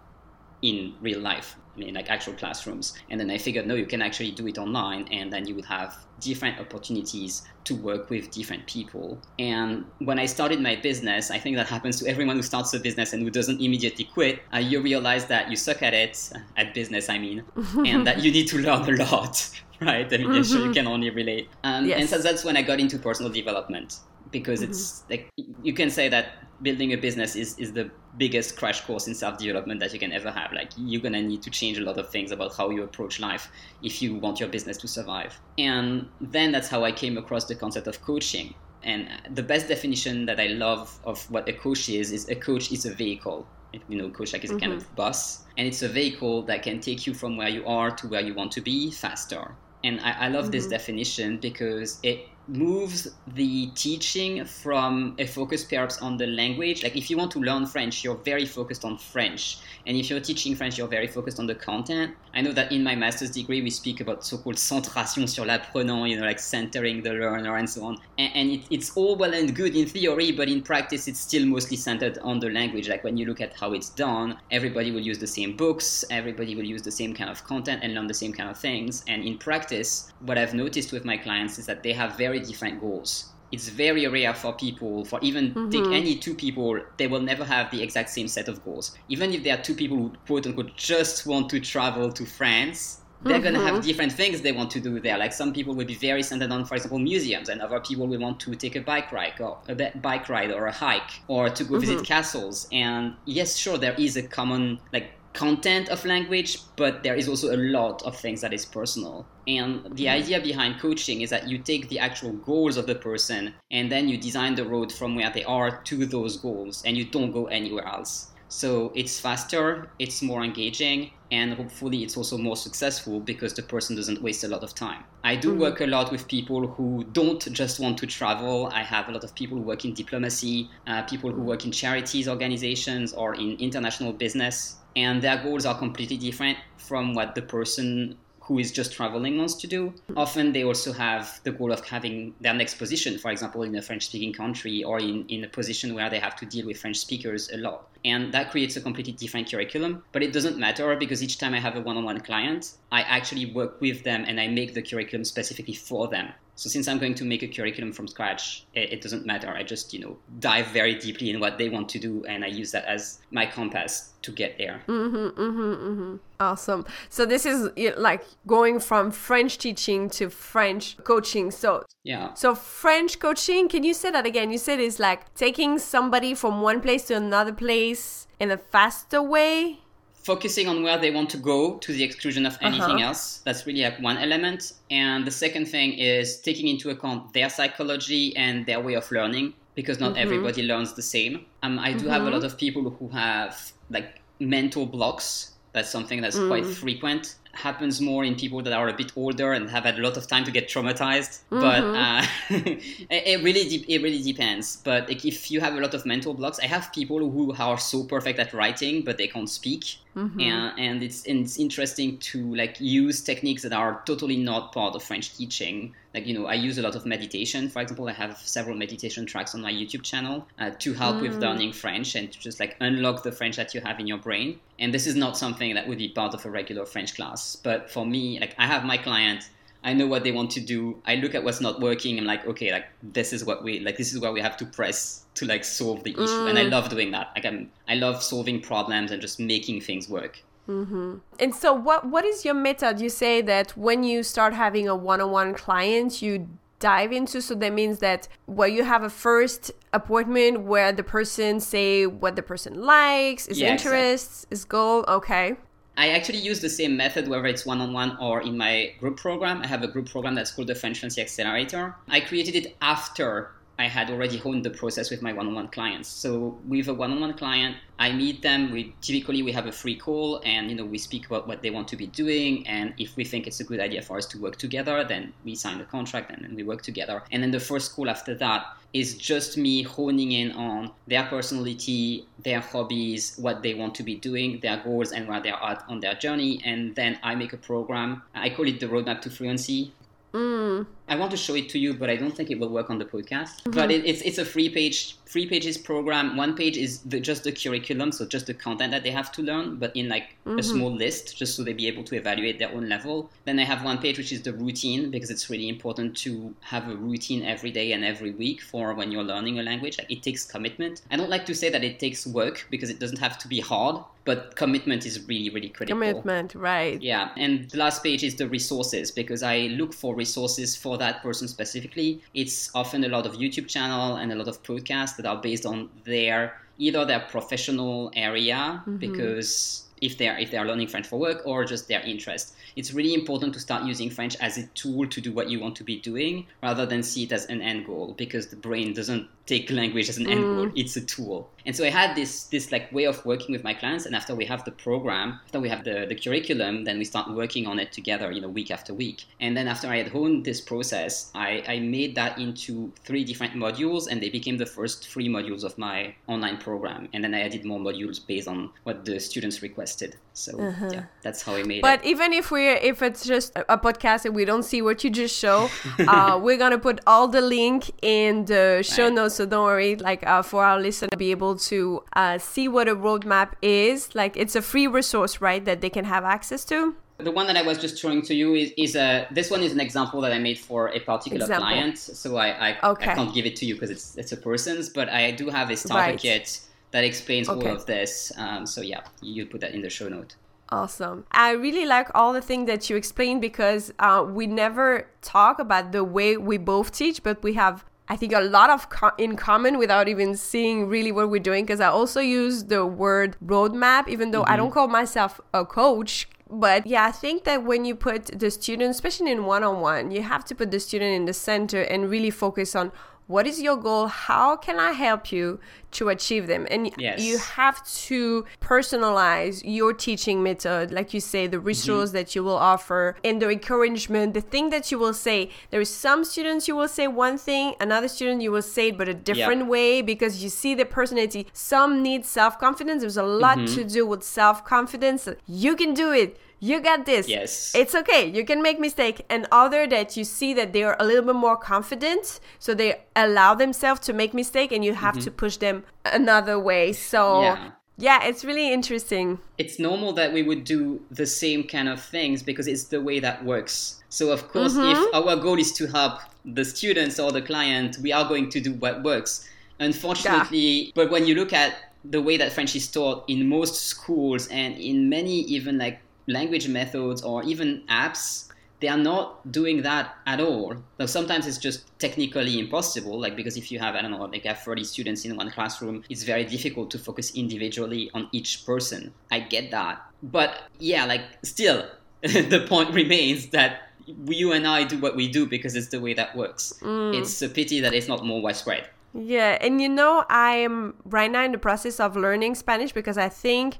in 0.61 0.93
real 1.01 1.19
life, 1.19 1.55
I 1.75 1.79
mean, 1.79 1.93
like 1.93 2.09
actual 2.09 2.33
classrooms. 2.33 2.93
And 3.09 3.19
then 3.19 3.29
I 3.31 3.37
figured, 3.37 3.65
no, 3.65 3.75
you 3.75 3.85
can 3.85 4.01
actually 4.01 4.31
do 4.31 4.47
it 4.47 4.57
online, 4.57 5.07
and 5.11 5.31
then 5.31 5.47
you 5.47 5.55
would 5.55 5.65
have 5.65 5.97
different 6.19 6.59
opportunities 6.59 7.43
to 7.63 7.75
work 7.75 8.09
with 8.09 8.31
different 8.31 8.67
people. 8.67 9.17
And 9.37 9.85
when 9.99 10.19
I 10.19 10.25
started 10.25 10.59
my 10.59 10.75
business, 10.75 11.31
I 11.31 11.39
think 11.39 11.55
that 11.55 11.67
happens 11.67 11.99
to 12.01 12.07
everyone 12.07 12.35
who 12.35 12.41
starts 12.41 12.73
a 12.73 12.79
business 12.79 13.13
and 13.13 13.23
who 13.23 13.29
doesn't 13.29 13.61
immediately 13.61 14.05
quit. 14.05 14.41
Uh, 14.53 14.57
you 14.57 14.81
realize 14.81 15.25
that 15.27 15.49
you 15.49 15.55
suck 15.55 15.81
at 15.81 15.93
it, 15.93 16.31
at 16.57 16.73
business, 16.73 17.09
I 17.09 17.17
mean, 17.17 17.43
and 17.85 18.05
that 18.05 18.21
you 18.23 18.31
need 18.31 18.47
to 18.49 18.57
learn 18.57 18.99
a 18.99 19.03
lot. 19.05 19.49
Right, 19.81 20.13
I 20.13 20.17
mean, 20.17 20.27
mm-hmm. 20.27 20.41
sure 20.41 20.65
you 20.65 20.73
can 20.73 20.87
only 20.87 21.09
relate, 21.09 21.47
um, 21.63 21.85
yes. 21.85 22.01
and 22.01 22.09
so 22.09 22.17
that's 22.17 22.43
when 22.43 22.57
I 22.57 22.61
got 22.61 22.81
into 22.81 22.99
personal 22.99 23.31
development 23.31 23.99
because 24.31 24.61
mm-hmm. 24.61 24.71
it's 24.71 25.03
like 25.09 25.29
you 25.63 25.73
can 25.73 25.89
say 25.89 26.09
that 26.09 26.49
building 26.61 26.93
a 26.93 26.97
business 26.97 27.35
is, 27.35 27.57
is 27.57 27.73
the 27.73 27.89
biggest 28.17 28.57
crash 28.57 28.81
course 28.81 29.07
in 29.07 29.15
self-development 29.15 29.79
that 29.79 29.93
you 29.93 29.99
can 29.99 30.11
ever 30.11 30.31
have 30.31 30.51
like 30.51 30.71
you're 30.77 31.01
going 31.01 31.13
to 31.13 31.21
need 31.21 31.41
to 31.41 31.49
change 31.49 31.77
a 31.77 31.81
lot 31.81 31.97
of 31.97 32.09
things 32.09 32.31
about 32.31 32.55
how 32.55 32.69
you 32.69 32.83
approach 32.83 33.19
life 33.19 33.49
if 33.81 34.01
you 34.01 34.15
want 34.15 34.39
your 34.39 34.49
business 34.49 34.77
to 34.77 34.87
survive 34.87 35.39
and 35.57 36.07
then 36.19 36.51
that's 36.51 36.67
how 36.67 36.83
i 36.83 36.91
came 36.91 37.17
across 37.17 37.45
the 37.45 37.55
concept 37.55 37.87
of 37.87 38.01
coaching 38.01 38.53
and 38.83 39.07
the 39.31 39.43
best 39.43 39.67
definition 39.67 40.25
that 40.25 40.39
i 40.39 40.47
love 40.47 40.99
of 41.05 41.29
what 41.31 41.47
a 41.47 41.53
coach 41.53 41.89
is 41.89 42.11
is 42.11 42.27
a 42.29 42.35
coach 42.35 42.71
is 42.71 42.85
a 42.85 42.93
vehicle 42.93 43.47
you 43.87 43.97
know 43.97 44.09
coach 44.09 44.33
like 44.33 44.43
is 44.43 44.49
a 44.49 44.53
mm-hmm. 44.53 44.71
kind 44.71 44.73
of 44.73 44.95
bus 44.95 45.45
and 45.57 45.67
it's 45.67 45.81
a 45.81 45.87
vehicle 45.87 46.41
that 46.41 46.63
can 46.63 46.79
take 46.79 47.05
you 47.05 47.13
from 47.13 47.37
where 47.37 47.49
you 47.49 47.65
are 47.65 47.91
to 47.91 48.07
where 48.07 48.21
you 48.21 48.33
want 48.33 48.51
to 48.51 48.61
be 48.61 48.91
faster 48.91 49.55
and 49.83 49.99
i, 50.01 50.11
I 50.11 50.27
love 50.29 50.45
mm-hmm. 50.45 50.51
this 50.51 50.67
definition 50.67 51.37
because 51.37 51.99
it 52.03 52.27
moves 52.49 53.07
the 53.27 53.67
teaching 53.75 54.43
from 54.45 55.15
a 55.19 55.25
focus 55.25 55.63
perhaps 55.63 56.01
on 56.01 56.17
the 56.17 56.27
language. 56.27 56.83
Like 56.83 56.95
if 56.95 57.09
you 57.09 57.17
want 57.17 57.31
to 57.31 57.39
learn 57.39 57.65
French, 57.65 58.03
you're 58.03 58.15
very 58.15 58.45
focused 58.45 58.83
on 58.83 58.97
French. 58.97 59.59
And 59.85 59.95
if 59.95 60.09
you're 60.09 60.19
teaching 60.19 60.55
French, 60.55 60.77
you're 60.77 60.87
very 60.87 61.07
focused 61.07 61.39
on 61.39 61.47
the 61.47 61.55
content. 61.55 62.15
I 62.33 62.41
know 62.41 62.51
that 62.51 62.71
in 62.71 62.83
my 62.83 62.95
master's 62.95 63.31
degree, 63.31 63.61
we 63.61 63.69
speak 63.69 64.01
about 64.01 64.23
so-called 64.23 64.57
centration 64.57 65.27
sur 65.27 65.45
l'apprenant, 65.45 66.09
you 66.09 66.19
know, 66.19 66.25
like 66.25 66.39
centering 66.39 67.01
the 67.01 67.11
learner 67.11 67.57
and 67.57 67.69
so 67.69 67.83
on. 67.85 67.97
And, 68.17 68.31
and 68.35 68.51
it, 68.51 68.61
it's 68.69 68.95
all 68.95 69.15
well 69.15 69.33
and 69.33 69.55
good 69.55 69.75
in 69.75 69.87
theory, 69.87 70.31
but 70.31 70.47
in 70.47 70.61
practice, 70.61 71.07
it's 71.07 71.19
still 71.19 71.45
mostly 71.45 71.77
centered 71.77 72.17
on 72.19 72.39
the 72.39 72.49
language. 72.49 72.87
Like 72.87 73.03
when 73.03 73.17
you 73.17 73.25
look 73.25 73.41
at 73.41 73.53
how 73.53 73.73
it's 73.73 73.89
done, 73.89 74.37
everybody 74.51 74.91
will 74.91 75.01
use 75.01 75.19
the 75.19 75.27
same 75.27 75.55
books, 75.55 76.05
everybody 76.09 76.55
will 76.55 76.65
use 76.65 76.81
the 76.81 76.91
same 76.91 77.13
kind 77.13 77.29
of 77.29 77.43
content 77.43 77.81
and 77.83 77.93
learn 77.93 78.07
the 78.07 78.13
same 78.13 78.33
kind 78.33 78.49
of 78.49 78.57
things. 78.57 79.03
And 79.07 79.23
in 79.23 79.37
practice, 79.37 80.11
what 80.21 80.37
I've 80.37 80.53
noticed 80.53 80.91
with 80.91 81.05
my 81.05 81.17
clients 81.17 81.57
is 81.57 81.65
that 81.65 81.83
they 81.83 81.93
have 81.93 82.17
very 82.17 82.38
very 82.39 82.51
different 82.51 82.81
goals. 82.81 83.29
It's 83.51 83.67
very 83.69 84.07
rare 84.07 84.33
for 84.35 84.53
people, 84.53 85.05
for 85.05 85.19
even 85.21 85.53
mm-hmm. 85.53 85.69
take 85.69 85.85
any 85.85 86.15
two 86.15 86.35
people, 86.35 86.79
they 86.97 87.07
will 87.07 87.21
never 87.21 87.43
have 87.43 87.71
the 87.71 87.81
exact 87.81 88.09
same 88.09 88.27
set 88.27 88.47
of 88.47 88.63
goals. 88.63 88.95
Even 89.07 89.33
if 89.33 89.43
there 89.43 89.57
are 89.57 89.61
two 89.61 89.73
people 89.73 89.97
who 89.97 90.13
quote 90.27 90.45
unquote 90.45 90.75
just 90.77 91.25
want 91.25 91.49
to 91.49 91.59
travel 91.59 92.11
to 92.11 92.25
France, 92.25 93.01
they're 93.23 93.33
mm-hmm. 93.33 93.43
going 93.43 93.55
to 93.55 93.61
have 93.61 93.83
different 93.83 94.11
things 94.11 94.41
they 94.41 94.51
want 94.51 94.71
to 94.71 94.79
do 94.79 94.99
there. 94.99 95.17
Like 95.17 95.33
some 95.33 95.51
people 95.51 95.73
will 95.75 95.85
be 95.85 95.95
very 95.95 96.23
centered 96.23 96.51
on, 96.51 96.63
for 96.63 96.75
example, 96.75 96.99
museums, 96.99 97.49
and 97.49 97.59
other 97.59 97.79
people 97.79 98.07
will 98.07 98.19
want 98.19 98.39
to 98.41 98.55
take 98.55 98.75
a 98.75 98.81
bike 98.81 99.11
ride 99.11 99.41
or 99.41 99.57
a 99.67 99.97
bike 99.97 100.29
ride 100.29 100.51
or 100.51 100.67
a 100.67 100.71
hike 100.71 101.11
or 101.27 101.49
to 101.49 101.63
go 101.63 101.71
mm-hmm. 101.71 101.81
visit 101.81 102.05
castles. 102.05 102.67
And 102.71 103.15
yes, 103.25 103.57
sure, 103.57 103.77
there 103.77 103.95
is 103.95 104.15
a 104.15 104.23
common 104.23 104.79
like 104.93 105.11
content 105.33 105.89
of 105.89 106.05
language, 106.05 106.59
but 106.75 107.03
there 107.03 107.15
is 107.15 107.27
also 107.27 107.53
a 107.53 107.57
lot 107.57 108.01
of 108.03 108.17
things 108.17 108.41
that 108.41 108.53
is 108.53 108.65
personal. 108.65 109.25
And 109.47 109.83
the 109.95 110.05
mm. 110.05 110.11
idea 110.11 110.41
behind 110.41 110.79
coaching 110.79 111.21
is 111.21 111.29
that 111.29 111.47
you 111.47 111.57
take 111.59 111.89
the 111.89 111.99
actual 111.99 112.33
goals 112.33 112.77
of 112.77 112.87
the 112.87 112.95
person 112.95 113.53
and 113.71 113.91
then 113.91 114.09
you 114.09 114.17
design 114.17 114.55
the 114.55 114.65
road 114.65 114.91
from 114.91 115.15
where 115.15 115.31
they 115.31 115.43
are 115.43 115.81
to 115.83 116.05
those 116.05 116.37
goals 116.37 116.83
and 116.85 116.97
you 116.97 117.05
don't 117.05 117.31
go 117.31 117.45
anywhere 117.47 117.85
else. 117.85 118.31
So 118.49 118.91
it's 118.95 119.19
faster, 119.19 119.89
it's 119.99 120.21
more 120.21 120.43
engaging, 120.43 121.11
and 121.31 121.53
hopefully 121.53 122.03
it's 122.03 122.17
also 122.17 122.37
more 122.37 122.57
successful 122.57 123.19
because 123.19 123.53
the 123.53 123.61
person 123.61 123.95
doesn't 123.95 124.21
waste 124.21 124.43
a 124.43 124.47
lot 124.47 124.63
of 124.63 124.73
time. 124.73 125.03
I 125.23 125.35
do 125.35 125.51
mm-hmm. 125.51 125.61
work 125.61 125.81
a 125.81 125.85
lot 125.85 126.11
with 126.11 126.27
people 126.27 126.67
who 126.67 127.05
don't 127.13 127.41
just 127.53 127.79
want 127.79 127.99
to 127.99 128.07
travel. 128.07 128.67
I 128.73 128.81
have 128.81 129.07
a 129.07 129.11
lot 129.11 129.23
of 129.23 129.35
people 129.35 129.57
who 129.57 129.63
work 129.63 129.85
in 129.85 129.93
diplomacy, 129.93 130.69
uh, 130.87 131.03
people 131.03 131.31
who 131.31 131.43
work 131.43 131.63
in 131.63 131.71
charities 131.71 132.27
organizations 132.27 133.13
or 133.13 133.35
in 133.35 133.55
international 133.59 134.13
business 134.13 134.77
and 134.95 135.21
their 135.21 135.41
goals 135.41 135.65
are 135.65 135.77
completely 135.77 136.17
different 136.17 136.57
from 136.77 137.13
what 137.13 137.35
the 137.35 137.41
person 137.41 138.17
who 138.49 138.57
is 138.57 138.71
just 138.71 138.91
traveling 138.91 139.37
wants 139.37 139.53
to 139.53 139.67
do. 139.67 139.93
Often 140.17 140.53
they 140.53 140.63
also 140.63 140.91
have 140.91 141.39
the 141.43 141.51
goal 141.51 141.71
of 141.71 141.85
having 141.85 142.33
their 142.41 142.55
next 142.55 142.79
position, 142.79 143.19
for 143.19 143.29
example, 143.29 143.61
in 143.61 143.75
a 143.75 143.81
French 143.81 144.07
speaking 144.07 144.33
country 144.33 144.83
or 144.83 144.97
in, 144.99 145.23
in 145.29 145.43
a 145.43 145.47
position 145.47 145.93
where 145.93 146.09
they 146.09 146.17
have 146.17 146.35
to 146.37 146.47
deal 146.47 146.65
with 146.65 146.79
French 146.79 146.97
speakers 146.97 147.51
a 147.51 147.57
lot. 147.57 147.87
And 148.03 148.33
that 148.33 148.49
creates 148.49 148.75
a 148.75 148.81
completely 148.81 149.13
different 149.13 149.51
curriculum. 149.51 150.03
But 150.11 150.23
it 150.23 150.33
doesn't 150.33 150.57
matter 150.57 150.95
because 150.95 151.21
each 151.21 151.37
time 151.37 151.53
I 151.53 151.59
have 151.59 151.75
a 151.75 151.81
one 151.81 151.95
on 151.95 152.05
one 152.05 152.21
client, 152.21 152.73
I 152.91 153.01
actually 153.01 153.53
work 153.53 153.79
with 153.81 154.03
them 154.03 154.25
and 154.27 154.39
I 154.39 154.47
make 154.47 154.73
the 154.73 154.81
curriculum 154.81 155.25
specifically 155.25 155.75
for 155.75 156.07
them. 156.07 156.29
So 156.59 156.67
since 156.67 156.89
I'm 156.89 156.97
going 156.99 157.15
to 157.15 157.23
make 157.23 157.41
a 157.41 157.47
curriculum 157.47 157.93
from 157.93 158.05
scratch, 158.05 158.65
it, 158.73 158.91
it, 158.91 159.01
doesn't 159.01 159.25
matter. 159.25 159.47
I 159.47 159.63
just, 159.63 159.93
you 159.93 160.01
know, 160.01 160.17
dive 160.41 160.67
very 160.67 160.93
deeply 160.93 161.29
in 161.29 161.39
what 161.39 161.57
they 161.57 161.69
want 161.69 161.87
to 161.87 161.99
do 161.99 162.25
and 162.25 162.43
I 162.43 162.47
use 162.47 162.73
that 162.73 162.83
as 162.83 163.19
my 163.31 163.45
compass 163.45 164.11
to 164.23 164.31
get 164.33 164.57
there. 164.57 164.81
Mm-hmm, 164.89 165.41
mm-hmm, 165.41 165.87
mm-hmm. 165.87 166.15
Awesome. 166.41 166.85
So 167.07 167.25
this 167.25 167.45
is 167.45 167.69
like 167.95 168.25
going 168.45 168.81
from 168.81 169.11
French 169.11 169.57
teaching 169.57 170.09
to 170.09 170.29
French 170.29 170.97
coaching. 171.05 171.49
So 171.49 171.85
yeah. 172.03 172.33
So 172.33 172.53
French 172.55 173.19
coaching, 173.19 173.69
can 173.69 173.85
you 173.85 173.93
say 173.93 174.11
that 174.11 174.25
again? 174.25 174.51
You 174.51 174.57
said 174.57 174.81
it's 174.81 174.99
like 174.99 175.33
taking 175.35 175.79
somebody 175.79 176.33
from 176.33 176.59
one 176.59 176.81
place 176.81 177.05
to 177.05 177.15
another 177.15 177.53
place 177.53 178.27
in 178.37 178.51
a 178.51 178.57
faster 178.57 179.21
way 179.21 179.79
focusing 180.23 180.67
on 180.67 180.83
where 180.83 180.97
they 180.97 181.11
want 181.11 181.29
to 181.31 181.37
go 181.37 181.77
to 181.77 181.93
the 181.93 182.03
exclusion 182.03 182.45
of 182.45 182.57
anything 182.61 182.97
uh-huh. 182.97 183.07
else. 183.07 183.41
That's 183.45 183.65
really 183.65 183.81
like 183.81 183.99
one 183.99 184.17
element. 184.17 184.73
And 184.91 185.25
the 185.25 185.31
second 185.31 185.67
thing 185.67 185.93
is 185.93 186.39
taking 186.41 186.67
into 186.67 186.89
account 186.89 187.33
their 187.33 187.49
psychology 187.49 188.35
and 188.35 188.65
their 188.65 188.79
way 188.79 188.95
of 188.95 189.09
learning 189.11 189.53
because 189.75 189.99
not 189.99 190.11
mm-hmm. 190.11 190.21
everybody 190.21 190.63
learns 190.63 190.93
the 190.93 191.01
same. 191.01 191.45
Um, 191.63 191.79
I 191.79 191.93
do 191.93 191.99
mm-hmm. 191.99 192.09
have 192.09 192.21
a 192.21 192.25
mm-hmm. 192.25 192.33
lot 192.35 192.43
of 192.43 192.57
people 192.57 192.89
who 192.89 193.07
have 193.09 193.71
like 193.89 194.21
mental 194.39 194.85
blocks. 194.85 195.53
That's 195.71 195.89
something 195.89 196.19
that's 196.21 196.35
mm. 196.35 196.47
quite 196.47 196.65
frequent 196.65 197.35
happens 197.53 197.99
more 197.99 198.23
in 198.23 198.35
people 198.35 198.61
that 198.61 198.73
are 198.73 198.87
a 198.87 198.93
bit 198.93 199.11
older 199.15 199.53
and 199.53 199.69
have 199.69 199.83
had 199.83 199.97
a 199.99 200.01
lot 200.01 200.17
of 200.17 200.27
time 200.27 200.43
to 200.45 200.51
get 200.51 200.67
traumatized. 200.69 201.39
Mm-hmm. 201.51 201.59
But 201.59 201.83
uh, 201.83 202.25
it, 203.09 203.43
really 203.43 203.67
de- 203.67 203.93
it 203.93 204.01
really 204.01 204.21
depends. 204.21 204.77
But 204.77 205.07
like, 205.07 205.25
if 205.25 205.51
you 205.51 205.59
have 205.59 205.75
a 205.75 205.79
lot 205.79 205.93
of 205.93 206.05
mental 206.05 206.33
blocks, 206.33 206.59
I 206.59 206.67
have 206.67 206.91
people 206.93 207.19
who 207.19 207.53
are 207.57 207.77
so 207.77 208.03
perfect 208.03 208.39
at 208.39 208.53
writing 208.53 209.03
but 209.03 209.17
they 209.17 209.27
can't 209.27 209.49
speak. 209.49 209.97
Mm-hmm. 210.15 210.39
And, 210.39 210.79
and 210.79 211.03
it's 211.03 211.25
and 211.25 211.41
it's 211.41 211.57
interesting 211.57 212.17
to 212.17 212.55
like 212.55 212.79
use 212.79 213.21
techniques 213.21 213.63
that 213.63 213.73
are 213.73 214.01
totally 214.05 214.37
not 214.37 214.73
part 214.73 214.95
of 214.95 215.03
French 215.03 215.35
teaching. 215.37 215.93
Like 216.13 216.25
you 216.25 216.37
know, 216.37 216.47
I 216.47 216.55
use 216.55 216.77
a 216.77 216.81
lot 216.81 216.95
of 216.95 217.05
meditation. 217.05 217.69
For 217.69 217.81
example, 217.81 218.09
I 218.09 218.13
have 218.13 218.37
several 218.39 218.75
meditation 218.75 219.25
tracks 219.25 219.53
on 219.53 219.61
my 219.61 219.71
YouTube 219.71 220.03
channel 220.03 220.47
uh, 220.59 220.71
to 220.79 220.93
help 220.93 221.17
mm. 221.17 221.21
with 221.21 221.35
learning 221.37 221.73
French 221.73 222.15
and 222.15 222.31
to 222.31 222.39
just 222.39 222.59
like 222.59 222.75
unlock 222.79 223.23
the 223.23 223.31
French 223.31 223.55
that 223.57 223.73
you 223.73 223.81
have 223.81 223.99
in 223.99 224.07
your 224.07 224.17
brain. 224.17 224.59
And 224.79 224.93
this 224.93 225.05
is 225.05 225.15
not 225.15 225.37
something 225.37 225.75
that 225.75 225.87
would 225.87 225.97
be 225.97 226.09
part 226.09 226.33
of 226.33 226.45
a 226.45 226.49
regular 226.49 226.85
French 226.85 227.15
class. 227.15 227.55
But 227.55 227.91
for 227.91 228.05
me, 228.05 228.39
like 228.39 228.55
I 228.57 228.65
have 228.65 228.83
my 228.83 228.97
client 228.97 229.49
I 229.83 229.93
know 229.93 230.07
what 230.07 230.23
they 230.23 230.31
want 230.31 230.51
to 230.51 230.59
do. 230.59 231.01
I 231.05 231.15
look 231.15 231.35
at 231.35 231.43
what's 231.43 231.61
not 231.61 231.79
working. 231.79 232.19
I'm 232.19 232.25
like, 232.25 232.45
okay, 232.45 232.71
like 232.71 232.87
this 233.01 233.31
is 233.31 233.45
what 233.45 233.63
we 233.63 233.79
like. 233.79 233.97
This 233.97 234.11
is 234.11 234.19
where 234.19 234.31
we 234.31 234.41
have 234.41 234.57
to 234.57 234.65
press 234.65 235.25
to 235.35 235.45
like 235.45 235.63
solve 235.63 236.03
the 236.03 236.11
issue, 236.11 236.23
mm. 236.23 236.49
and 236.49 236.59
I 236.59 236.65
mm. 236.65 236.71
love 236.71 236.89
doing 236.89 237.11
that. 237.11 237.31
Like 237.35 237.45
I'm, 237.45 237.71
I 237.87 237.95
love 237.95 238.21
solving 238.21 238.61
problems 238.61 239.11
and 239.11 239.21
just 239.21 239.39
making 239.39 239.81
things 239.81 240.09
work. 240.09 240.43
Mm-hmm. 240.69 241.15
And 241.39 241.55
so, 241.55 241.73
what 241.73 242.07
what 242.07 242.23
is 242.23 242.45
your 242.45 242.53
method? 242.53 243.01
You 243.01 243.09
say 243.09 243.41
that 243.41 243.75
when 243.75 244.03
you 244.03 244.21
start 244.21 244.53
having 244.53 244.87
a 244.87 244.95
one-on-one 244.95 245.55
client, 245.55 246.21
you 246.21 246.47
dive 246.77 247.11
into. 247.11 247.41
So 247.41 247.55
that 247.55 247.73
means 247.73 247.99
that 247.99 248.27
where 248.45 248.67
you 248.67 248.83
have 248.83 249.03
a 249.03 249.09
first 249.09 249.71
appointment 249.93 250.61
where 250.61 250.91
the 250.91 251.03
person 251.03 251.59
say 251.59 252.05
what 252.05 252.35
the 252.35 252.43
person 252.43 252.81
likes, 252.81 253.47
is 253.47 253.59
yeah, 253.59 253.71
interests, 253.71 254.43
exactly. 254.43 254.55
is 254.55 254.65
goal. 254.65 255.05
Okay. 255.07 255.55
I 255.97 256.09
actually 256.11 256.37
use 256.37 256.61
the 256.61 256.69
same 256.69 256.95
method 256.95 257.27
whether 257.27 257.47
it's 257.47 257.65
one 257.65 257.81
on 257.81 257.91
one 257.91 258.15
or 258.21 258.41
in 258.41 258.55
my 258.55 258.93
group 258.99 259.17
program. 259.17 259.61
I 259.61 259.67
have 259.67 259.83
a 259.83 259.87
group 259.87 260.09
program 260.09 260.33
that's 260.35 260.51
called 260.51 260.67
the 260.67 260.75
French 260.75 260.99
Fluency 260.99 261.19
Accelerator. 261.21 261.95
I 262.07 262.21
created 262.21 262.55
it 262.55 262.77
after 262.81 263.51
I 263.79 263.87
had 263.87 264.09
already 264.09 264.37
honed 264.37 264.65
the 264.65 264.69
process 264.69 265.09
with 265.09 265.21
my 265.21 265.31
one-on-one 265.31 265.69
clients. 265.69 266.09
So 266.09 266.57
with 266.67 266.89
a 266.89 266.93
one-on-one 266.93 267.35
client, 267.35 267.77
I 267.97 268.11
meet 268.11 268.41
them. 268.41 268.71
We 268.71 268.93
typically 268.99 269.41
we 269.41 269.53
have 269.53 269.67
a 269.67 269.71
free 269.71 269.95
call, 269.95 270.41
and 270.43 270.69
you 270.69 270.75
know 270.75 270.83
we 270.83 270.97
speak 270.97 271.25
about 271.27 271.47
what 271.47 271.61
they 271.61 271.69
want 271.69 271.87
to 271.87 271.95
be 271.95 272.07
doing, 272.07 272.67
and 272.67 272.93
if 272.97 273.15
we 273.15 273.23
think 273.23 273.47
it's 273.47 273.61
a 273.61 273.63
good 273.63 273.79
idea 273.79 274.01
for 274.01 274.17
us 274.17 274.25
to 274.27 274.37
work 274.37 274.57
together, 274.57 275.05
then 275.05 275.31
we 275.45 275.55
sign 275.55 275.77
the 275.77 275.85
contract 275.85 276.29
and 276.29 276.43
then 276.43 276.55
we 276.55 276.63
work 276.63 276.81
together. 276.81 277.23
And 277.31 277.41
then 277.41 277.51
the 277.51 277.59
first 277.61 277.95
call 277.95 278.09
after 278.09 278.35
that 278.35 278.65
is 278.91 279.15
just 279.15 279.57
me 279.57 279.83
honing 279.83 280.33
in 280.33 280.51
on 280.51 280.91
their 281.07 281.23
personality, 281.23 282.25
their 282.43 282.59
hobbies, 282.59 283.37
what 283.37 283.63
they 283.63 283.75
want 283.75 283.95
to 283.95 284.03
be 284.03 284.15
doing, 284.15 284.59
their 284.59 284.81
goals, 284.83 285.13
and 285.13 285.25
where 285.29 285.41
they're 285.41 285.63
at 285.71 285.85
on 285.87 286.01
their 286.01 286.15
journey. 286.15 286.61
And 286.65 286.95
then 286.95 287.17
I 287.23 287.35
make 287.35 287.53
a 287.53 287.57
program. 287.57 288.23
I 288.33 288.49
call 288.49 288.67
it 288.67 288.81
the 288.81 288.87
Roadmap 288.87 289.21
to 289.21 289.29
Fluency. 289.29 289.93
Mm. 290.33 290.85
I 291.09 291.15
want 291.15 291.31
to 291.31 291.37
show 291.37 291.55
it 291.55 291.69
to 291.69 291.79
you, 291.79 291.93
but 291.93 292.09
I 292.09 292.15
don't 292.15 292.35
think 292.35 292.51
it 292.51 292.59
will 292.59 292.69
work 292.69 292.89
on 292.89 292.99
the 292.99 293.05
podcast. 293.05 293.61
Mm-hmm. 293.61 293.71
But 293.71 293.91
it, 293.91 294.05
it's 294.05 294.21
it's 294.21 294.37
a 294.37 294.45
free 294.45 294.69
page 294.69 295.17
three 295.29 295.45
pages 295.45 295.77
program. 295.77 296.35
One 296.35 296.55
page 296.55 296.75
is 296.75 296.99
the, 297.01 297.19
just 297.19 297.43
the 297.43 297.51
curriculum, 297.51 298.11
so 298.11 298.25
just 298.25 298.47
the 298.47 298.53
content 298.53 298.91
that 298.91 299.03
they 299.03 299.11
have 299.11 299.31
to 299.33 299.43
learn, 299.43 299.75
but 299.75 299.95
in 299.95 300.09
like 300.09 300.35
mm-hmm. 300.45 300.57
a 300.57 300.63
small 300.63 300.91
list, 300.91 301.37
just 301.37 301.55
so 301.55 301.63
they 301.63 301.73
be 301.73 301.87
able 301.87 302.03
to 302.03 302.15
evaluate 302.15 302.57
their 302.57 302.71
own 302.71 302.89
level. 302.89 303.29
Then 303.45 303.59
I 303.59 303.63
have 303.63 303.83
one 303.83 303.99
page 303.99 304.17
which 304.17 304.31
is 304.31 304.41
the 304.41 304.53
routine 304.53 305.11
because 305.11 305.29
it's 305.29 305.49
really 305.49 305.69
important 305.69 306.17
to 306.17 306.55
have 306.61 306.89
a 306.89 306.95
routine 306.95 307.45
every 307.45 307.69
day 307.69 307.91
and 307.91 308.03
every 308.03 308.31
week 308.31 308.61
for 308.61 308.95
when 308.95 309.11
you're 309.11 309.23
learning 309.23 309.59
a 309.59 309.63
language. 309.63 309.99
Like 309.99 310.11
it 310.11 310.23
takes 310.23 310.43
commitment. 310.45 311.01
I 311.11 311.15
don't 311.15 311.29
like 311.29 311.45
to 311.45 311.53
say 311.53 311.69
that 311.69 311.83
it 311.83 311.99
takes 311.99 312.25
work 312.25 312.65
because 312.71 312.89
it 312.89 312.99
doesn't 312.99 313.19
have 313.19 313.37
to 313.37 313.47
be 313.47 313.59
hard, 313.59 314.03
but 314.25 314.55
commitment 314.55 315.05
is 315.05 315.27
really 315.27 315.51
really 315.51 315.69
critical. 315.69 315.99
Commitment, 315.99 316.55
right? 316.55 316.99
Yeah, 316.99 317.29
and 317.37 317.69
the 317.69 317.77
last 317.77 318.03
page 318.03 318.23
is 318.23 318.35
the 318.35 318.49
resources 318.49 319.11
because 319.11 319.43
I 319.43 319.57
look 319.79 319.93
for 319.93 320.15
resources 320.15 320.75
for 320.75 320.97
that 320.99 321.21
person 321.21 321.47
specifically. 321.47 322.21
It's 322.33 322.69
often 322.75 323.03
a 323.03 323.09
lot 323.09 323.25
of 323.25 323.33
YouTube 323.33 323.67
channel 323.67 324.15
and 324.17 324.31
a 324.31 324.35
lot 324.35 324.47
of 324.47 324.61
podcasts 324.63 325.15
that 325.17 325.25
are 325.25 325.41
based 325.41 325.65
on 325.65 325.89
their 326.05 326.59
either 326.77 327.03
their 327.05 327.19
professional 327.19 328.11
area 328.15 328.81
mm-hmm. 328.81 328.97
because 328.97 329.83
if 330.01 330.17
they 330.17 330.27
are 330.27 330.37
if 330.39 330.51
they 330.51 330.57
are 330.57 330.65
learning 330.65 330.87
French 330.87 331.07
for 331.07 331.19
work 331.19 331.41
or 331.45 331.65
just 331.65 331.87
their 331.87 332.01
interest. 332.01 332.55
It's 332.75 332.93
really 332.93 333.13
important 333.13 333.53
to 333.55 333.59
start 333.59 333.83
using 333.83 334.09
French 334.09 334.35
as 334.37 334.57
a 334.57 334.65
tool 334.67 335.07
to 335.07 335.21
do 335.21 335.33
what 335.33 335.49
you 335.49 335.59
want 335.59 335.75
to 335.77 335.83
be 335.83 335.99
doing 335.99 336.45
rather 336.63 336.85
than 336.85 337.03
see 337.03 337.23
it 337.23 337.31
as 337.31 337.45
an 337.47 337.61
end 337.61 337.85
goal 337.85 338.15
because 338.17 338.47
the 338.47 338.55
brain 338.55 338.93
doesn't 338.93 339.27
take 339.49 339.71
language 339.71 340.07
as 340.09 340.17
an 340.17 340.25
mm. 340.25 340.31
end 340.31 340.43
goal. 340.43 340.71
It's 340.75 340.95
a 340.95 341.01
tool. 341.01 341.49
And 341.65 341.75
so 341.75 341.83
I 341.83 341.89
had 341.89 342.15
this 342.15 342.45
this 342.45 342.71
like 342.71 342.91
way 342.91 343.05
of 343.05 343.25
working 343.25 343.51
with 343.55 343.63
my 343.63 343.73
clients 343.73 344.05
and 344.05 344.15
after 344.15 344.33
we 344.35 344.45
have 344.45 344.63
the 344.63 344.71
program, 344.71 345.39
after 345.45 345.59
we 345.59 345.69
have 345.69 345.83
the, 345.83 346.05
the 346.07 346.15
curriculum, 346.15 346.83
then 346.85 346.97
we 346.97 347.05
start 347.05 347.25
working 347.41 347.67
on 347.67 347.79
it 347.79 347.91
together, 347.91 348.31
you 348.31 348.41
know, 348.41 348.47
week 348.59 348.71
after 348.71 348.93
week. 348.93 349.25
And 349.39 349.57
then 349.57 349.67
after 349.67 349.87
I 349.87 349.97
had 349.97 350.09
honed 350.09 350.45
this 350.45 350.61
process, 350.61 351.31
I, 351.35 351.63
I 351.67 351.79
made 351.79 352.15
that 352.15 352.37
into 352.37 352.91
three 353.07 353.23
different 353.23 353.53
modules 353.53 354.07
and 354.09 354.21
they 354.21 354.29
became 354.29 354.57
the 354.57 354.65
first 354.77 355.07
three 355.07 355.29
modules 355.29 355.63
of 355.63 355.77
my 355.77 356.15
online 356.27 356.57
program. 356.57 357.09
And 357.13 357.23
then 357.23 357.33
I 357.33 357.41
added 357.41 357.65
more 357.65 357.79
modules 357.79 358.25
based 358.25 358.47
on 358.47 358.69
what 358.83 359.05
the 359.05 359.19
students 359.19 359.61
requested. 359.61 360.15
So 360.39 360.59
uh-huh. 360.59 360.89
yeah, 360.91 361.03
that's 361.21 361.41
how 361.41 361.55
we 361.55 361.63
made 361.63 361.81
but 361.81 361.99
it. 361.99 362.01
But 362.01 362.07
even 362.07 362.33
if 362.33 362.49
we 362.49 362.69
if 362.69 363.01
it's 363.01 363.25
just 363.25 363.51
a 363.55 363.77
podcast 363.77 364.25
and 364.25 364.33
we 364.33 364.45
don't 364.45 364.63
see 364.63 364.81
what 364.81 365.03
you 365.03 365.09
just 365.09 365.37
show, 365.37 365.69
uh, 365.99 366.39
we're 366.43 366.57
gonna 366.57 366.79
put 366.79 367.01
all 367.05 367.27
the 367.27 367.41
link 367.41 367.91
in 368.01 368.45
the 368.45 368.81
show 368.83 369.05
right. 369.05 369.13
notes. 369.13 369.35
So 369.35 369.45
don't 369.45 369.65
worry, 369.65 369.95
like 369.97 370.25
uh, 370.25 370.41
for 370.41 370.63
our 370.63 370.79
listener 370.79 371.09
to 371.09 371.17
be 371.17 371.31
able 371.31 371.57
to 371.71 372.03
uh, 372.13 372.37
see 372.37 372.67
what 372.67 372.87
a 372.87 372.95
roadmap 372.95 373.51
is. 373.61 374.15
Like 374.15 374.37
it's 374.37 374.55
a 374.55 374.61
free 374.61 374.87
resource, 374.87 375.41
right, 375.41 375.63
that 375.65 375.81
they 375.81 375.89
can 375.89 376.05
have 376.05 376.23
access 376.23 376.63
to. 376.65 376.95
The 377.17 377.31
one 377.31 377.47
that 377.47 377.57
I 377.57 377.63
was 377.63 377.77
just 377.77 377.99
showing 377.99 378.21
to 378.23 378.33
you 378.33 378.55
is, 378.55 378.71
is 378.77 378.95
a 378.95 379.27
this 379.29 379.51
one 379.51 379.61
is 379.61 379.73
an 379.73 379.81
example 379.81 380.21
that 380.21 380.31
I 380.31 380.39
made 380.39 380.57
for 380.57 380.87
a 380.87 381.01
particular 381.01 381.43
example. 381.43 381.67
client. 381.67 381.97
So 381.97 382.37
I 382.37 382.69
I, 382.69 382.89
okay. 382.91 383.11
I, 383.11 383.15
can't 383.15 383.33
give 383.33 383.45
it 383.45 383.57
to 383.57 383.65
you 383.65 383.73
because 383.73 383.89
it's 383.89 384.15
it's 384.17 384.31
a 384.31 384.37
person's, 384.37 384.87
but 384.87 385.09
I 385.09 385.31
do 385.31 385.49
have 385.49 385.69
a 385.69 385.75
starter 385.75 386.11
right. 386.11 386.19
kit 386.19 386.61
that 386.91 387.03
explains 387.03 387.49
okay. 387.49 387.69
all 387.69 387.75
of 387.75 387.85
this. 387.85 388.31
Um, 388.37 388.65
so 388.65 388.81
yeah, 388.81 389.01
you 389.21 389.45
put 389.45 389.61
that 389.61 389.73
in 389.73 389.81
the 389.81 389.89
show 389.89 390.09
note. 390.09 390.35
Awesome. 390.71 391.25
I 391.31 391.51
really 391.51 391.85
like 391.85 392.09
all 392.13 392.31
the 392.31 392.41
things 392.41 392.67
that 392.67 392.89
you 392.89 392.95
explained 392.95 393.41
because 393.41 393.91
uh, 393.97 394.23
we 394.27 394.45
never 394.45 395.07
talk 395.21 395.57
about 395.59 395.91
the 395.91 396.03
way 396.03 396.37
we 396.37 396.57
both 396.57 396.91
teach, 396.91 397.23
but 397.23 397.41
we 397.41 397.53
have 397.53 397.85
I 398.11 398.15
think 398.15 398.33
a 398.33 398.41
lot 398.41 398.71
of 398.71 398.89
co- 398.89 399.11
in 399.19 399.35
common 399.35 399.77
without 399.77 400.07
even 400.07 400.35
seeing 400.35 400.87
really 400.87 401.11
what 401.11 401.29
we're 401.29 401.39
doing 401.39 401.63
because 401.63 401.79
I 401.79 401.89
also 401.89 402.19
use 402.19 402.63
the 402.63 402.83
word 402.83 403.37
roadmap 403.45 404.07
even 404.07 404.31
though 404.31 404.41
mm-hmm. 404.41 404.51
I 404.51 404.57
don't 404.57 404.71
call 404.71 404.87
myself 404.87 405.39
a 405.53 405.63
coach 405.63 406.27
but 406.49 406.87
yeah, 406.87 407.05
I 407.05 407.11
think 407.11 407.43
that 407.43 407.63
when 407.63 407.85
you 407.85 407.95
put 407.95 408.39
the 408.39 408.49
student, 408.49 408.89
especially 408.89 409.31
in 409.31 409.45
one 409.45 409.63
on 409.63 409.81
one, 409.81 410.09
you 410.09 410.23
have 410.23 410.43
to 410.45 410.55
put 410.55 410.71
the 410.71 410.79
student 410.79 411.13
in 411.13 411.25
the 411.25 411.33
center 411.33 411.81
and 411.81 412.09
really 412.09 412.31
focus 412.31 412.75
on 412.75 412.91
what 413.29 413.45
is 413.45 413.61
your 413.61 413.77
goal 413.77 414.07
how 414.07 414.55
can 414.55 414.79
i 414.79 414.91
help 414.91 415.31
you 415.31 415.59
to 415.91 416.09
achieve 416.09 416.47
them 416.47 416.65
and 416.71 416.91
yes. 416.97 417.21
you 417.21 417.37
have 417.37 417.85
to 417.87 418.43
personalize 418.59 419.61
your 419.63 419.93
teaching 419.93 420.41
method 420.41 420.91
like 420.91 421.13
you 421.13 421.19
say 421.19 421.45
the 421.45 421.59
resource 421.59 422.09
mm-hmm. 422.09 422.17
that 422.17 422.35
you 422.35 422.43
will 422.43 422.57
offer 422.57 423.15
and 423.23 423.39
the 423.39 423.47
encouragement 423.49 424.33
the 424.33 424.41
thing 424.41 424.71
that 424.71 424.91
you 424.91 424.97
will 424.97 425.13
say 425.13 425.49
there 425.69 425.79
is 425.79 425.89
some 425.89 426.23
students 426.23 426.67
you 426.67 426.75
will 426.75 426.87
say 426.87 427.07
one 427.07 427.37
thing 427.37 427.75
another 427.79 428.07
student 428.07 428.41
you 428.41 428.51
will 428.51 428.63
say 428.63 428.87
it 428.87 428.97
but 428.97 429.07
a 429.07 429.13
different 429.13 429.61
yep. 429.61 429.69
way 429.69 430.01
because 430.01 430.43
you 430.43 430.49
see 430.49 430.73
the 430.73 430.85
personality 430.85 431.45
some 431.53 432.01
need 432.01 432.25
self-confidence 432.25 433.01
there's 433.01 433.17
a 433.17 433.23
lot 433.23 433.59
mm-hmm. 433.59 433.75
to 433.75 433.83
do 433.83 434.07
with 434.07 434.23
self-confidence 434.23 435.29
you 435.45 435.75
can 435.75 435.93
do 435.93 436.11
it 436.11 436.39
you 436.59 436.81
got 436.81 437.05
this. 437.05 437.27
Yes. 437.27 437.73
It's 437.75 437.95
okay. 437.95 438.29
You 438.29 438.43
can 438.43 438.61
make 438.61 438.79
mistake. 438.79 439.25
And 439.29 439.47
other 439.51 439.87
that 439.87 440.17
you 440.17 440.23
see 440.23 440.53
that 440.53 440.73
they 440.73 440.83
are 440.83 440.95
a 440.99 441.05
little 441.05 441.25
bit 441.25 441.35
more 441.35 441.57
confident, 441.57 442.39
so 442.59 442.73
they 442.73 443.01
allow 443.15 443.55
themselves 443.55 444.01
to 444.01 444.13
make 444.13 444.33
mistake, 444.33 444.71
and 444.71 444.83
you 444.83 444.93
have 444.93 445.15
mm-hmm. 445.15 445.23
to 445.23 445.31
push 445.31 445.57
them 445.57 445.83
another 446.05 446.59
way. 446.59 446.93
So. 446.93 447.41
Yeah. 447.41 447.71
Yeah, 448.01 448.23
it's 448.23 448.45
really 448.45 448.71
interesting. 448.71 449.39
It's 449.57 449.77
normal 449.77 450.13
that 450.13 450.31
we 450.31 450.41
would 450.41 450.63
do 450.63 451.01
the 451.11 451.25
same 451.25 451.65
kind 451.65 451.89
of 451.89 452.01
things 452.01 452.41
because 452.41 452.65
it's 452.65 452.85
the 452.85 453.01
way 453.01 453.19
that 453.19 453.43
works. 453.43 454.01
So, 454.07 454.31
of 454.31 454.47
course, 454.47 454.73
mm-hmm. 454.73 455.03
if 455.03 455.13
our 455.13 455.35
goal 455.35 455.59
is 455.59 455.73
to 455.73 455.87
help 455.87 456.21
the 456.45 456.63
students 456.63 457.19
or 457.19 457.33
the 457.33 457.41
client, 457.41 457.97
we 458.01 458.13
are 458.13 458.25
going 458.25 458.49
to 458.51 458.61
do 458.61 458.71
what 458.75 459.03
works. 459.03 459.49
Unfortunately, 459.79 460.59
yeah. 460.59 460.91
but 460.95 461.11
when 461.11 461.25
you 461.27 461.35
look 461.35 461.51
at 461.51 461.75
the 462.05 462.21
way 462.21 462.37
that 462.37 462.53
French 462.53 462.73
is 462.75 462.87
taught 462.89 463.25
in 463.27 463.47
most 463.49 463.75
schools 463.75 464.47
and 464.47 464.77
in 464.77 465.09
many 465.09 465.41
even 465.41 465.77
like 465.77 465.99
language 466.29 466.67
methods 466.67 467.21
or 467.21 467.43
even 467.43 467.83
apps 467.89 468.49
they 468.79 468.87
are 468.87 468.97
not 468.97 469.51
doing 469.51 469.81
that 469.81 470.15
at 470.25 470.39
all. 470.39 470.75
Now, 470.99 471.05
sometimes 471.05 471.47
it's 471.47 471.57
just 471.57 471.85
technically 471.99 472.59
impossible, 472.59 473.19
like 473.19 473.35
because 473.35 473.57
if 473.57 473.71
you 473.71 473.79
have, 473.79 473.95
I 473.95 474.01
don't 474.01 474.11
know, 474.11 474.23
like 474.25 474.45
have 474.45 474.59
30 474.59 474.83
students 474.83 475.25
in 475.25 475.35
one 475.35 475.51
classroom, 475.51 476.03
it's 476.09 476.23
very 476.23 476.45
difficult 476.45 476.89
to 476.91 476.99
focus 476.99 477.35
individually 477.35 478.09
on 478.13 478.29
each 478.31 478.65
person. 478.65 479.13
I 479.31 479.41
get 479.41 479.71
that. 479.71 480.01
But 480.23 480.63
yeah, 480.79 481.05
like 481.05 481.21
still, 481.43 481.85
the 482.21 482.65
point 482.67 482.93
remains 482.93 483.47
that 483.47 483.89
you 484.05 484.53
and 484.53 484.65
I 484.65 484.85
do 484.85 484.97
what 484.99 485.15
we 485.15 485.27
do 485.27 485.45
because 485.45 485.75
it's 485.75 485.89
the 485.89 485.99
way 485.99 486.13
that 486.13 486.35
works. 486.35 486.73
Mm. 486.81 487.19
It's 487.19 487.41
a 487.41 487.49
pity 487.49 487.79
that 487.81 487.93
it's 487.93 488.07
not 488.07 488.25
more 488.25 488.41
widespread. 488.41 488.87
Yeah, 489.13 489.57
and 489.59 489.81
you 489.81 489.89
know, 489.89 490.23
I 490.29 490.51
am 490.51 490.93
right 491.03 491.31
now 491.31 491.43
in 491.43 491.51
the 491.51 491.57
process 491.57 491.99
of 491.99 492.15
learning 492.15 492.55
Spanish 492.55 492.91
because 492.91 493.17
I 493.17 493.27
think 493.27 493.77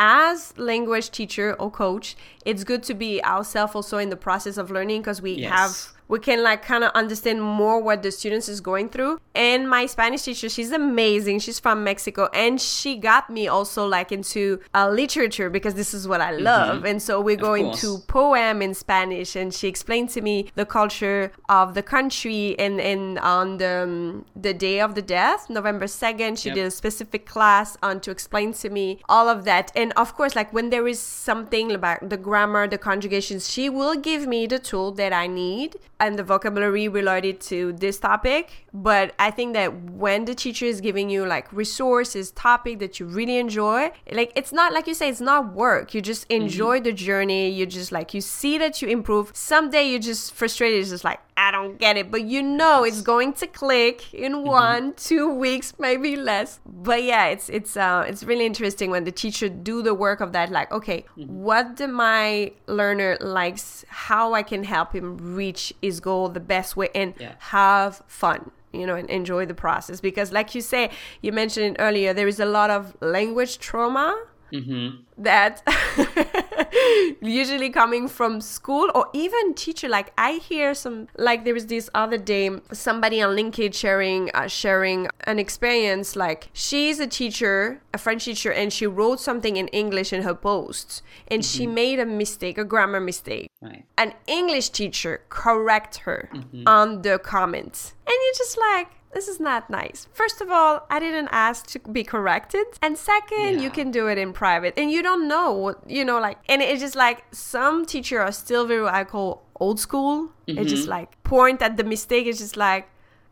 as 0.00 0.56
language 0.56 1.10
teacher 1.10 1.54
or 1.60 1.70
coach, 1.70 2.16
it's 2.44 2.64
good 2.64 2.82
to 2.84 2.94
be 2.94 3.22
ourselves 3.24 3.74
also 3.74 3.98
in 3.98 4.10
the 4.10 4.16
process 4.16 4.56
of 4.56 4.70
learning 4.70 5.00
because 5.00 5.20
we 5.20 5.32
yes. 5.32 5.50
have 5.52 6.00
we 6.10 6.18
can 6.18 6.42
like 6.42 6.62
kind 6.62 6.82
of 6.82 6.90
understand 6.92 7.40
more 7.40 7.80
what 7.80 8.02
the 8.02 8.10
students 8.10 8.48
is 8.48 8.60
going 8.60 8.88
through 8.88 9.20
and 9.34 9.70
my 9.70 9.86
spanish 9.86 10.22
teacher 10.22 10.48
she's 10.48 10.72
amazing 10.72 11.38
she's 11.38 11.60
from 11.60 11.84
mexico 11.84 12.28
and 12.34 12.60
she 12.60 12.96
got 12.96 13.30
me 13.30 13.46
also 13.46 13.86
like 13.86 14.10
into 14.10 14.60
uh, 14.74 14.90
literature 14.90 15.48
because 15.48 15.74
this 15.74 15.94
is 15.94 16.08
what 16.08 16.20
i 16.20 16.32
mm-hmm. 16.32 16.42
love 16.42 16.78
mm-hmm. 16.78 16.86
and 16.86 17.00
so 17.00 17.20
we're 17.20 17.36
of 17.36 17.40
going 17.40 17.66
course. 17.66 17.80
to 17.80 17.98
poem 18.08 18.60
in 18.60 18.74
spanish 18.74 19.36
and 19.36 19.54
she 19.54 19.68
explained 19.68 20.08
to 20.08 20.20
me 20.20 20.50
the 20.56 20.66
culture 20.66 21.30
of 21.48 21.74
the 21.74 21.82
country 21.82 22.58
and 22.58 22.80
and 22.80 23.18
on 23.20 23.58
the 23.58 23.84
um, 23.84 24.24
the 24.34 24.52
day 24.52 24.80
of 24.80 24.96
the 24.96 25.02
death 25.02 25.48
november 25.48 25.86
2nd 25.86 26.36
she 26.36 26.48
yep. 26.48 26.56
did 26.56 26.66
a 26.66 26.70
specific 26.72 27.24
class 27.24 27.76
on 27.84 28.00
to 28.00 28.10
explain 28.10 28.52
to 28.52 28.68
me 28.68 28.98
all 29.08 29.28
of 29.28 29.44
that 29.44 29.70
and 29.76 29.92
of 29.96 30.16
course 30.16 30.34
like 30.34 30.52
when 30.52 30.70
there 30.70 30.88
is 30.88 30.98
something 30.98 31.70
about 31.70 32.08
the 32.10 32.16
grammar 32.30 32.68
the 32.68 32.78
conjugations 32.78 33.50
she 33.50 33.68
will 33.68 33.96
give 33.96 34.24
me 34.32 34.46
the 34.46 34.58
tool 34.70 34.92
that 34.92 35.12
i 35.12 35.26
need 35.26 35.76
and 35.98 36.16
the 36.16 36.22
vocabulary 36.22 36.86
related 36.86 37.40
to 37.40 37.72
this 37.72 37.98
topic 37.98 38.66
but 38.72 39.14
i 39.18 39.30
think 39.30 39.54
that 39.54 39.68
when 39.90 40.24
the 40.24 40.34
teacher 40.34 40.64
is 40.64 40.80
giving 40.80 41.10
you 41.10 41.26
like 41.26 41.52
resources 41.52 42.30
topic 42.32 42.78
that 42.78 43.00
you 43.00 43.06
really 43.06 43.36
enjoy 43.38 43.90
like 44.12 44.32
it's 44.34 44.52
not 44.52 44.72
like 44.72 44.86
you 44.86 44.94
say 44.94 45.08
it's 45.08 45.20
not 45.20 45.54
work 45.54 45.94
you 45.94 46.00
just 46.00 46.28
mm-hmm. 46.28 46.42
enjoy 46.42 46.76
mm-hmm. 46.76 46.84
the 46.84 46.92
journey 46.92 47.50
you 47.50 47.66
just 47.66 47.92
like 47.92 48.14
you 48.14 48.20
see 48.20 48.58
that 48.58 48.80
you 48.80 48.88
improve 48.88 49.30
someday 49.34 49.82
you're 49.82 49.98
just 49.98 50.32
frustrated 50.34 50.80
it's 50.80 50.90
just 50.90 51.04
like 51.04 51.20
I 51.40 51.50
don't 51.50 51.78
get 51.78 51.96
it. 51.96 52.10
But 52.10 52.24
you 52.24 52.42
know 52.42 52.84
it's 52.84 53.00
going 53.00 53.32
to 53.34 53.46
click 53.46 54.12
in 54.12 54.32
mm-hmm. 54.32 54.46
one, 54.46 54.92
two 54.94 55.32
weeks, 55.32 55.72
maybe 55.78 56.14
less. 56.14 56.60
But 56.66 57.02
yeah, 57.02 57.26
it's 57.26 57.48
it's 57.48 57.76
uh 57.78 58.04
it's 58.06 58.22
really 58.24 58.44
interesting 58.44 58.90
when 58.90 59.04
the 59.04 59.12
teacher 59.12 59.48
do 59.48 59.80
the 59.82 59.94
work 59.94 60.20
of 60.20 60.32
that. 60.32 60.50
Like, 60.50 60.70
okay, 60.70 61.06
mm-hmm. 61.16 61.42
what 61.42 61.76
do 61.76 61.86
my 61.86 62.52
learner 62.66 63.16
likes? 63.20 63.86
How 63.88 64.34
I 64.34 64.42
can 64.42 64.64
help 64.64 64.94
him 64.94 65.16
reach 65.34 65.72
his 65.80 65.98
goal 66.00 66.28
the 66.28 66.40
best 66.40 66.76
way 66.76 66.90
and 66.94 67.14
yeah. 67.18 67.32
have 67.38 68.02
fun 68.06 68.50
you 68.72 68.86
know, 68.86 68.94
and 68.94 69.08
enjoy 69.10 69.46
the 69.46 69.54
process. 69.54 70.00
Because, 70.00 70.32
like 70.32 70.54
you 70.54 70.60
say, 70.60 70.90
you 71.20 71.32
mentioned 71.32 71.76
earlier, 71.78 72.12
there 72.12 72.28
is 72.28 72.40
a 72.40 72.44
lot 72.44 72.70
of 72.70 72.96
language 73.00 73.58
trauma 73.58 74.16
mm-hmm. 74.52 74.96
that 75.18 75.62
usually 77.20 77.70
coming 77.70 78.08
from 78.08 78.40
school 78.40 78.90
or 78.94 79.08
even 79.12 79.54
teacher 79.54 79.88
like 79.88 80.12
i 80.16 80.32
hear 80.32 80.74
some 80.74 81.08
like 81.16 81.44
there 81.44 81.54
was 81.54 81.66
this 81.66 81.90
other 81.94 82.18
day 82.18 82.50
somebody 82.72 83.20
on 83.22 83.36
linkedin 83.36 83.72
sharing 83.74 84.30
uh, 84.34 84.46
sharing 84.46 85.08
an 85.24 85.38
experience 85.38 86.16
like 86.16 86.48
she's 86.52 87.00
a 87.00 87.06
teacher 87.06 87.80
a 87.92 87.98
french 87.98 88.24
teacher 88.24 88.52
and 88.52 88.72
she 88.72 88.86
wrote 88.86 89.20
something 89.20 89.56
in 89.56 89.68
english 89.68 90.12
in 90.12 90.22
her 90.22 90.34
post 90.34 91.02
and 91.28 91.42
mm-hmm. 91.42 91.58
she 91.58 91.66
made 91.66 91.98
a 91.98 92.06
mistake 92.06 92.58
a 92.58 92.64
grammar 92.64 93.00
mistake 93.00 93.50
right. 93.60 93.84
an 93.98 94.12
english 94.26 94.70
teacher 94.70 95.22
correct 95.28 95.98
her 95.98 96.28
mm-hmm. 96.34 96.62
on 96.66 97.02
the 97.02 97.18
comments 97.18 97.94
and 98.06 98.14
you're 98.24 98.34
just 98.34 98.58
like 98.58 98.99
this 99.12 99.26
is 99.26 99.40
not 99.40 99.68
nice. 99.68 100.06
First 100.12 100.40
of 100.40 100.50
all, 100.50 100.86
I 100.88 101.00
didn't 101.00 101.28
ask 101.32 101.66
to 101.68 101.78
be 101.80 102.04
corrected. 102.04 102.64
And 102.80 102.96
second, 102.96 103.54
yeah. 103.54 103.60
you 103.60 103.70
can 103.70 103.90
do 103.90 104.06
it 104.06 104.18
in 104.18 104.32
private 104.32 104.74
and 104.76 104.90
you 104.90 105.02
don't 105.02 105.26
know 105.26 105.52
what, 105.52 105.90
you 105.90 106.04
know, 106.04 106.20
like, 106.20 106.38
and 106.48 106.62
it's 106.62 106.80
just 106.80 106.94
like 106.94 107.24
some 107.32 107.84
teachers 107.84 108.20
are 108.20 108.32
still 108.32 108.66
very, 108.66 108.86
I 108.86 109.04
call 109.04 109.42
old 109.58 109.80
school. 109.80 110.30
Mm-hmm. 110.46 110.58
It's 110.58 110.70
just 110.70 110.88
like 110.88 111.22
point 111.24 111.60
at 111.60 111.76
the 111.76 111.84
mistake. 111.84 112.26
It's 112.26 112.38
just 112.38 112.56
like, 112.56 112.88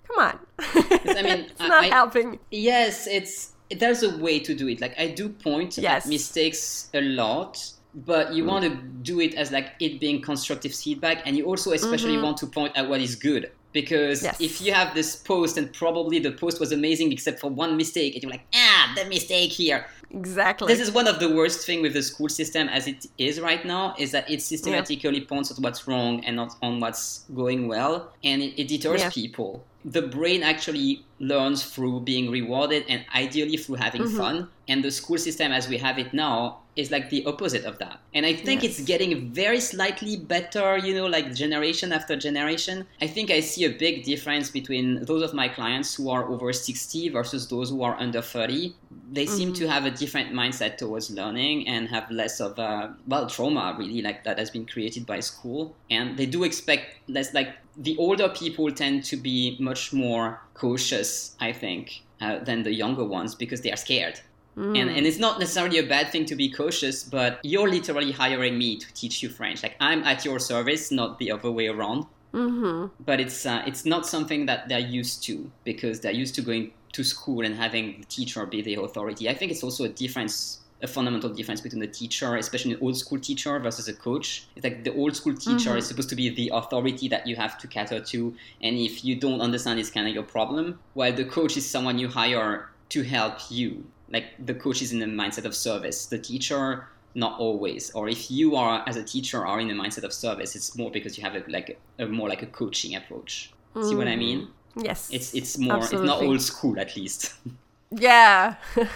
come 0.07 0.19
on. 0.19 0.39
I 0.59 1.23
mean, 1.23 1.27
it's 1.51 1.61
not 1.61 1.85
I, 1.85 1.87
helping. 1.87 2.41
Yes, 2.51 3.07
it's, 3.07 3.53
there's 3.71 4.03
a 4.03 4.17
way 4.19 4.41
to 4.41 4.55
do 4.55 4.69
it. 4.69 4.81
Like, 4.81 4.99
I 4.99 5.09
do 5.09 5.29
point 5.29 5.79
yes. 5.79 6.07
at 6.07 6.11
mistakes 6.11 6.91
a 6.93 7.01
lot 7.01 7.73
but 7.95 8.35
you 8.35 8.45
mm. 8.45 8.49
want 8.49 8.65
to 8.65 8.77
do 9.03 9.19
it 9.19 9.35
as 9.35 9.51
like 9.51 9.73
it 9.81 9.99
being 9.99 10.21
constructive 10.21 10.75
feedback 10.75 11.27
and 11.27 11.37
you 11.37 11.47
also 11.47 11.73
especially 11.73 12.13
mm-hmm. 12.13 12.25
want 12.25 12.37
to 12.37 12.47
point 12.47 12.71
at 12.77 12.89
what 12.89 13.01
is 13.01 13.17
good 13.17 13.51
because 13.83 14.25
yes. 14.25 14.41
if 14.41 14.61
you 14.61 14.73
have 14.73 14.93
this 14.93 15.15
post 15.15 15.57
and 15.57 15.73
probably 15.73 16.19
the 16.19 16.33
post 16.33 16.59
was 16.59 16.73
amazing 16.73 17.13
except 17.13 17.39
for 17.39 17.49
one 17.49 17.77
mistake 17.77 18.15
and 18.15 18.23
you're 18.23 18.35
like 18.37 18.47
ah 18.55 18.93
the 18.97 19.05
mistake 19.05 19.53
here 19.53 19.87
exactly 20.11 20.67
this 20.73 20.83
is 20.87 20.91
one 21.01 21.07
of 21.07 21.21
the 21.21 21.31
worst 21.39 21.65
thing 21.67 21.81
with 21.81 21.93
the 21.99 22.03
school 22.03 22.29
system 22.29 22.69
as 22.79 22.89
it 22.93 23.07
is 23.19 23.41
right 23.41 23.65
now 23.65 23.95
is 23.97 24.11
that 24.11 24.29
it 24.29 24.41
systematically 24.43 25.19
yeah. 25.19 25.29
points 25.33 25.49
at 25.53 25.59
what's 25.65 25.87
wrong 25.87 26.25
and 26.25 26.35
not 26.35 26.51
on 26.61 26.81
what's 26.81 27.25
going 27.43 27.69
well 27.69 27.95
and 28.25 28.43
it, 28.43 28.53
it 28.61 28.67
deters 28.67 29.01
yeah. 29.01 29.11
people 29.11 29.65
the 29.85 30.03
brain 30.03 30.43
actually 30.43 31.05
learns 31.21 31.63
through 31.73 32.01
being 32.01 32.31
rewarded 32.31 32.85
and 32.89 33.05
ideally 33.15 33.57
through 33.57 33.77
having 33.77 34.03
mm-hmm. 34.03 34.17
fun 34.17 34.49
and 34.69 34.85
the 34.85 34.91
school 34.91 35.19
system 35.19 35.51
as 35.51 35.69
we 35.69 35.79
have 35.79 35.99
it 35.99 36.13
now 36.13 36.59
is 36.77 36.93
like 36.93 37.11
the 37.11 37.25
opposite 37.27 37.65
of 37.65 37.79
that. 37.79 37.99
And 38.15 38.25
I 38.25 38.35
think 38.35 38.63
yes. 38.63 38.79
it's 38.79 38.87
getting 38.87 39.33
very 39.33 39.61
slightly 39.61 40.17
better, 40.17 40.77
you 40.77 40.95
know, 40.95 41.07
like 41.07 41.35
generation 41.35 41.93
after 41.93 42.17
generation. 42.17 42.87
I 43.01 43.09
think 43.09 43.33
I 43.33 43.41
see 43.41 43.65
a 43.65 43.71
big 43.71 44.05
difference 44.05 44.49
between 44.51 45.05
those 45.05 45.23
of 45.23 45.35
my 45.35 45.49
clients 45.49 45.95
who 45.95 46.09
are 46.11 46.29
over 46.29 46.53
60 46.53 47.09
versus 47.09 47.49
those 47.49 47.71
who 47.71 47.83
are 47.83 47.97
under 47.99 48.23
30. 48.23 48.77
They 49.11 49.25
mm-hmm. 49.25 49.37
seem 49.37 49.53
to 49.55 49.65
mm-hmm. 49.65 49.73
have 49.73 49.87
a 49.87 49.91
different 49.91 50.33
mindset 50.33 50.77
towards 50.77 51.11
learning 51.11 51.67
and 51.67 51.89
have 51.89 52.09
less 52.13 52.39
of 52.39 52.59
a, 52.61 52.95
well, 53.09 53.27
trauma 53.27 53.75
really, 53.77 54.01
like 54.01 54.23
that 54.23 54.39
has 54.39 54.51
been 54.51 54.67
created 54.67 55.05
by 55.05 55.19
school. 55.19 55.75
And 55.91 56.17
they 56.17 56.27
do 56.27 56.45
expect 56.45 57.09
less, 57.09 57.35
like 57.35 57.57
the 57.77 57.97
older 57.97 58.29
people 58.29 58.71
tend 58.71 59.03
to 59.05 59.17
be 59.17 59.57
much 59.59 59.93
more 59.93 60.41
cautious, 60.55 61.35
I 61.41 61.53
think, 61.53 62.03
uh, 62.21 62.39
than 62.39 62.63
the 62.63 62.73
younger 62.73 63.05
ones 63.05 63.35
because 63.35 63.63
they 63.63 63.73
are 63.73 63.77
scared 63.77 64.21
Mm. 64.59 64.77
And, 64.77 64.91
and 64.91 65.07
it's 65.07 65.19
not 65.19 65.39
necessarily 65.39 65.79
a 65.79 65.87
bad 65.87 66.11
thing 66.11 66.25
to 66.27 66.35
be 66.35 66.51
cautious, 66.51 67.05
but 67.05 67.39
you're 67.45 67.69
literally 67.69 68.11
hiring 68.11 68.59
me 68.59 68.77
to 68.77 68.93
teach 68.93 69.23
you 69.23 69.29
French. 69.29 69.63
Like 69.63 69.77
I'm 69.79 70.03
at 70.03 70.25
your 70.25 70.41
service, 70.41 70.91
not 70.91 71.19
the 71.21 71.31
other 71.31 71.51
way 71.51 71.69
around. 71.69 72.07
Mm-hmm. 72.35 72.87
But 73.05 73.21
it's 73.21 73.47
uh, 73.47 73.63
it's 73.67 73.87
not 73.87 74.07
something 74.07 74.47
that 74.47 74.69
they're 74.69 74.79
used 74.79 75.23
to 75.25 75.51
because 75.65 76.01
they're 76.01 76.13
used 76.13 76.35
to 76.35 76.43
going 76.43 76.73
to 76.93 77.05
school 77.05 77.45
and 77.45 77.55
having 77.55 78.01
the 78.01 78.07
teacher 78.07 78.45
be 78.47 78.61
the 78.61 78.75
authority. 78.75 79.29
I 79.29 79.35
think 79.35 79.53
it's 79.53 79.63
also 79.63 79.85
a 79.85 79.89
difference, 79.89 80.61
a 80.83 80.87
fundamental 80.87 81.31
difference 81.31 81.61
between 81.61 81.81
the 81.81 81.87
teacher, 81.87 82.37
especially 82.37 82.73
an 82.73 82.81
old 82.83 82.99
school 82.99 83.19
teacher 83.19 83.59
versus 83.61 83.89
a 83.89 83.95
coach. 83.95 84.47
It's 84.57 84.65
like 84.65 84.85
the 84.85 84.93
old 84.95 85.17
school 85.17 85.35
teacher 85.35 85.71
mm-hmm. 85.71 85.79
is 85.79 85.87
supposed 85.87 86.11
to 86.11 86.17
be 86.17 86.29
the 86.29 86.51
authority 86.53 87.09
that 87.09 87.27
you 87.27 87.37
have 87.37 87.57
to 87.59 87.67
cater 87.67 88.01
to, 88.01 88.35
and 88.61 88.77
if 88.77 89.05
you 89.05 89.17
don't 89.17 89.41
understand, 89.41 89.79
it's 89.79 89.91
kind 89.91 90.09
of 90.09 90.15
your 90.15 90.25
problem. 90.25 90.81
While 90.95 91.15
the 91.15 91.25
coach 91.25 91.57
is 91.57 91.69
someone 91.69 91.99
you 91.99 92.09
hire 92.09 92.69
to 92.91 93.03
help 93.03 93.39
you 93.51 93.85
like 94.11 94.27
the 94.45 94.55
coach 94.55 94.83
is 94.83 94.93
in 94.93 94.99
the 94.99 95.07
mindset 95.07 95.45
of 95.45 95.55
service. 95.55 96.07
The 96.07 96.19
teacher 96.19 96.89
not 97.15 97.39
always. 97.39 97.91
Or 97.91 98.09
if 98.09 98.31
you 98.31 98.57
are 98.57 98.83
as 98.87 98.97
a 98.97 99.03
teacher 99.03 99.47
are 99.47 99.61
in 99.61 99.69
the 99.69 99.75
mindset 99.75 100.05
of 100.05 100.13
service 100.13 100.55
it's 100.55 100.77
more 100.77 100.91
because 100.91 101.19
you 101.19 101.25
have 101.25 101.35
a, 101.35 101.43
like 101.49 101.79
a, 101.99 102.07
more 102.07 102.29
like 102.29 102.43
a 102.43 102.47
coaching 102.47 102.95
approach. 102.95 103.53
Mm. 103.75 103.89
see 103.89 103.95
what 103.95 104.09
i 104.09 104.17
mean? 104.17 104.49
Mm. 104.77 104.85
yes. 104.85 105.09
It's 105.13 105.35
it's 105.35 105.59
more 105.59 105.77
Absolutely. 105.77 106.09
it's 106.09 106.21
not 106.21 106.23
old 106.23 106.43
school 106.43 106.81
at 106.81 106.97
least. 106.97 107.35
Yeah. 107.91 108.57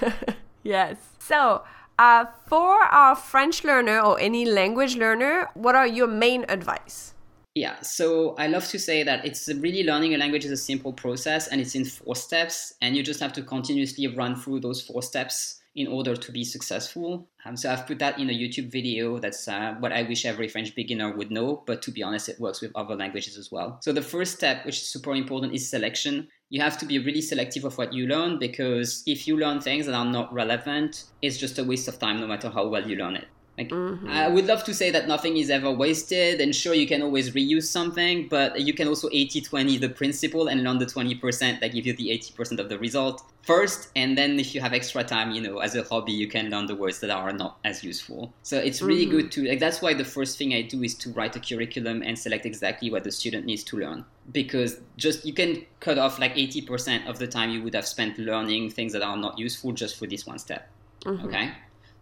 Yes. 0.65 0.97
So 1.19 1.65
uh, 1.99 2.27
for 2.47 2.83
our 2.83 3.17
french 3.17 3.65
learner 3.65 3.99
or 3.99 4.21
any 4.21 4.45
language 4.45 4.95
learner 4.97 5.49
what 5.55 5.75
are 5.75 5.87
your 5.87 6.07
main 6.07 6.45
advice 6.49 7.12
yeah, 7.55 7.81
so 7.83 8.35
I 8.37 8.47
love 8.47 8.67
to 8.69 8.79
say 8.79 9.03
that 9.03 9.27
it's 9.27 9.47
really 9.49 9.85
learning 9.85 10.15
a 10.15 10.19
language 10.19 10.45
is 10.45 10.51
a 10.51 10.57
simple 10.57 10.93
process 10.93 11.49
and 11.49 11.61
it's 11.61 11.75
in 11.75 11.85
four 11.85 12.17
steps, 12.17 12.75
and 12.81 12.97
you 12.97 13.03
just 13.03 13.21
have 13.21 13.33
to 13.35 13.43
continuously 13.43 14.07
run 14.07 14.37
through 14.37 14.61
those 14.61 14.81
four 14.81 15.03
steps 15.03 15.61
in 15.75 15.87
order 15.87 16.15
to 16.15 16.33
be 16.33 16.45
successful. 16.45 17.29
Um, 17.45 17.57
so 17.57 17.71
I've 17.71 17.87
put 17.87 17.99
that 17.99 18.19
in 18.19 18.29
a 18.29 18.33
YouTube 18.33 18.71
video. 18.71 19.19
That's 19.19 19.49
uh, 19.49 19.75
what 19.81 19.93
I 19.93 20.03
wish 20.03 20.27
every 20.27 20.49
French 20.49 20.75
beginner 20.75 21.15
would 21.17 21.31
know, 21.31 21.63
but 21.67 21.83
to 21.83 21.91
be 21.91 22.03
honest, 22.03 22.29
it 22.29 22.41
works 22.41 22.61
with 22.61 22.73
other 22.75 22.95
languages 22.95 23.37
as 23.37 23.51
well. 23.51 23.79
So 23.83 23.93
the 23.93 24.03
first 24.03 24.35
step, 24.35 24.65
which 24.67 24.77
is 24.77 24.87
super 24.87 25.15
important, 25.15 25.55
is 25.55 25.69
selection. 25.69 26.29
You 26.51 26.61
have 26.61 26.77
to 26.79 26.87
be 26.87 26.99
really 26.99 27.23
selective 27.23 27.65
of 27.65 27.79
what 27.79 27.93
you 27.93 28.07
learn 28.07 28.39
because 28.39 29.03
if 29.07 29.27
you 29.27 29.39
learn 29.39 29.61
things 29.61 29.87
that 29.87 29.95
are 29.95 30.05
not 30.05 30.33
relevant, 30.33 31.05
it's 31.23 31.39
just 31.39 31.59
a 31.59 31.65
waste 31.65 31.89
of 31.89 31.99
time 31.99 32.21
no 32.21 32.27
matter 32.27 32.51
how 32.51 32.69
well 32.69 32.87
you 32.87 32.97
learn 32.97 33.17
it. 33.17 33.27
Like, 33.63 33.71
mm-hmm. 33.71 34.09
I 34.09 34.29
would 34.29 34.47
love 34.47 34.65
to 34.65 34.75
say 34.75 34.91
that 34.91 35.07
nothing 35.07 35.37
is 35.37 35.49
ever 35.49 35.71
wasted, 35.71 36.41
and 36.41 36.55
sure, 36.55 36.75
you 36.75 36.87
can 36.87 37.01
always 37.01 37.31
reuse 37.31 37.65
something, 37.65 38.27
but 38.29 38.61
you 38.61 38.75
can 38.75 38.89
also 38.89 39.09
80 39.13 39.41
20 39.41 39.79
the 39.79 39.89
principle 39.89 40.49
and 40.49 40.65
learn 40.65 40.79
the 40.79 40.87
20% 40.87 41.61
that 41.61 41.73
give 41.73 41.87
you 41.87 41.93
the 41.93 42.09
80% 42.11 42.59
of 42.59 42.69
the 42.69 42.79
result 42.79 43.23
first. 43.43 43.91
And 43.95 44.19
then, 44.19 44.41
if 44.41 44.55
you 44.55 44.61
have 44.61 44.73
extra 44.73 45.05
time, 45.05 45.31
you 45.31 45.41
know, 45.41 45.59
as 45.59 45.77
a 45.77 45.85
hobby, 45.85 46.13
you 46.13 46.27
can 46.27 46.51
learn 46.51 46.67
the 46.67 46.75
words 46.75 46.99
that 47.01 47.11
are 47.11 47.33
not 47.33 47.59
as 47.65 47.85
useful. 47.85 48.33
So, 48.43 48.59
it's 48.59 48.83
really 48.83 49.07
mm-hmm. 49.07 49.17
good 49.17 49.33
to, 49.33 49.49
like, 49.49 49.61
that's 49.61 49.81
why 49.81 49.95
the 49.95 50.05
first 50.05 50.39
thing 50.39 50.55
I 50.55 50.63
do 50.63 50.83
is 50.83 50.95
to 50.97 51.11
write 51.11 51.37
a 51.37 51.41
curriculum 51.41 52.03
and 52.03 52.19
select 52.19 52.45
exactly 52.45 52.91
what 52.91 53.05
the 53.05 53.13
student 53.13 53.47
needs 53.47 53.63
to 53.65 53.79
learn. 53.79 54.05
Because 54.33 54.81
just 54.97 55.25
you 55.25 55.35
can 55.35 55.65
cut 55.81 55.99
off 55.99 56.19
like 56.19 56.35
80% 56.35 57.07
of 57.09 57.19
the 57.19 57.27
time 57.27 57.51
you 57.51 57.63
would 57.63 57.75
have 57.75 57.87
spent 57.87 58.19
learning 58.19 58.71
things 58.71 58.93
that 58.93 59.03
are 59.03 59.17
not 59.17 59.39
useful 59.39 59.73
just 59.73 59.99
for 59.99 60.07
this 60.07 60.27
one 60.27 60.39
step. 60.39 60.69
Mm-hmm. 61.05 61.27
Okay? 61.27 61.53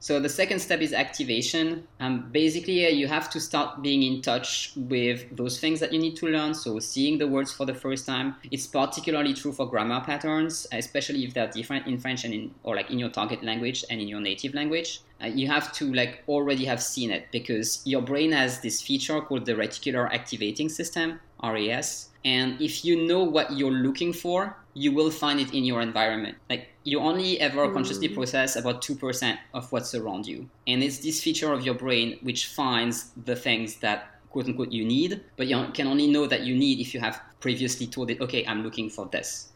So 0.02 0.18
the 0.18 0.30
second 0.30 0.60
step 0.60 0.80
is 0.80 0.94
activation. 0.94 1.86
Um, 2.00 2.30
basically, 2.32 2.86
uh, 2.86 2.88
you 2.88 3.06
have 3.06 3.28
to 3.30 3.38
start 3.38 3.82
being 3.82 4.02
in 4.02 4.22
touch 4.22 4.72
with 4.74 5.36
those 5.36 5.60
things 5.60 5.78
that 5.80 5.92
you 5.92 5.98
need 5.98 6.16
to 6.16 6.26
learn. 6.26 6.54
So 6.54 6.78
seeing 6.78 7.18
the 7.18 7.28
words 7.28 7.52
for 7.52 7.66
the 7.66 7.74
first 7.74 8.06
time. 8.06 8.36
It's 8.50 8.66
particularly 8.66 9.34
true 9.34 9.52
for 9.52 9.68
grammar 9.68 10.00
patterns, 10.00 10.66
especially 10.72 11.24
if 11.24 11.34
they're 11.34 11.50
different 11.50 11.86
in 11.86 11.98
French 11.98 12.24
and 12.24 12.32
in 12.32 12.54
or 12.62 12.74
like 12.76 12.90
in 12.90 12.98
your 12.98 13.10
target 13.10 13.44
language 13.44 13.84
and 13.90 14.00
in 14.00 14.08
your 14.08 14.20
native 14.20 14.54
language. 14.54 15.02
Uh, 15.22 15.26
you 15.26 15.46
have 15.48 15.70
to 15.72 15.92
like 15.92 16.22
already 16.28 16.64
have 16.64 16.82
seen 16.82 17.10
it 17.10 17.26
because 17.30 17.82
your 17.84 18.00
brain 18.00 18.32
has 18.32 18.60
this 18.60 18.80
feature 18.80 19.20
called 19.20 19.44
the 19.44 19.52
reticular 19.52 20.10
activating 20.14 20.70
system, 20.70 21.20
RAS. 21.42 22.10
And 22.24 22.60
if 22.60 22.84
you 22.84 23.06
know 23.06 23.22
what 23.22 23.52
you're 23.52 23.70
looking 23.70 24.12
for, 24.12 24.56
you 24.74 24.92
will 24.92 25.10
find 25.10 25.40
it 25.40 25.52
in 25.54 25.64
your 25.64 25.80
environment. 25.80 26.36
Like 26.48 26.68
you 26.84 27.00
only 27.00 27.40
ever 27.40 27.66
mm. 27.66 27.72
consciously 27.72 28.08
process 28.08 28.56
about 28.56 28.82
2% 28.82 29.38
of 29.54 29.72
what's 29.72 29.94
around 29.94 30.26
you. 30.26 30.48
And 30.66 30.82
it's 30.82 30.98
this 30.98 31.22
feature 31.22 31.52
of 31.52 31.64
your 31.64 31.74
brain 31.74 32.18
which 32.22 32.46
finds 32.46 33.10
the 33.24 33.36
things 33.36 33.76
that 33.76 34.20
quote 34.30 34.46
unquote 34.46 34.70
you 34.72 34.84
need, 34.84 35.20
but 35.36 35.46
you 35.46 35.66
can 35.74 35.86
only 35.86 36.06
know 36.06 36.26
that 36.26 36.42
you 36.42 36.54
need 36.54 36.78
if 36.78 36.94
you 36.94 37.00
have 37.00 37.20
previously 37.40 37.86
told 37.86 38.10
it, 38.10 38.20
okay, 38.20 38.44
I'm 38.46 38.62
looking 38.62 38.88
for 38.88 39.06
this. 39.06 39.48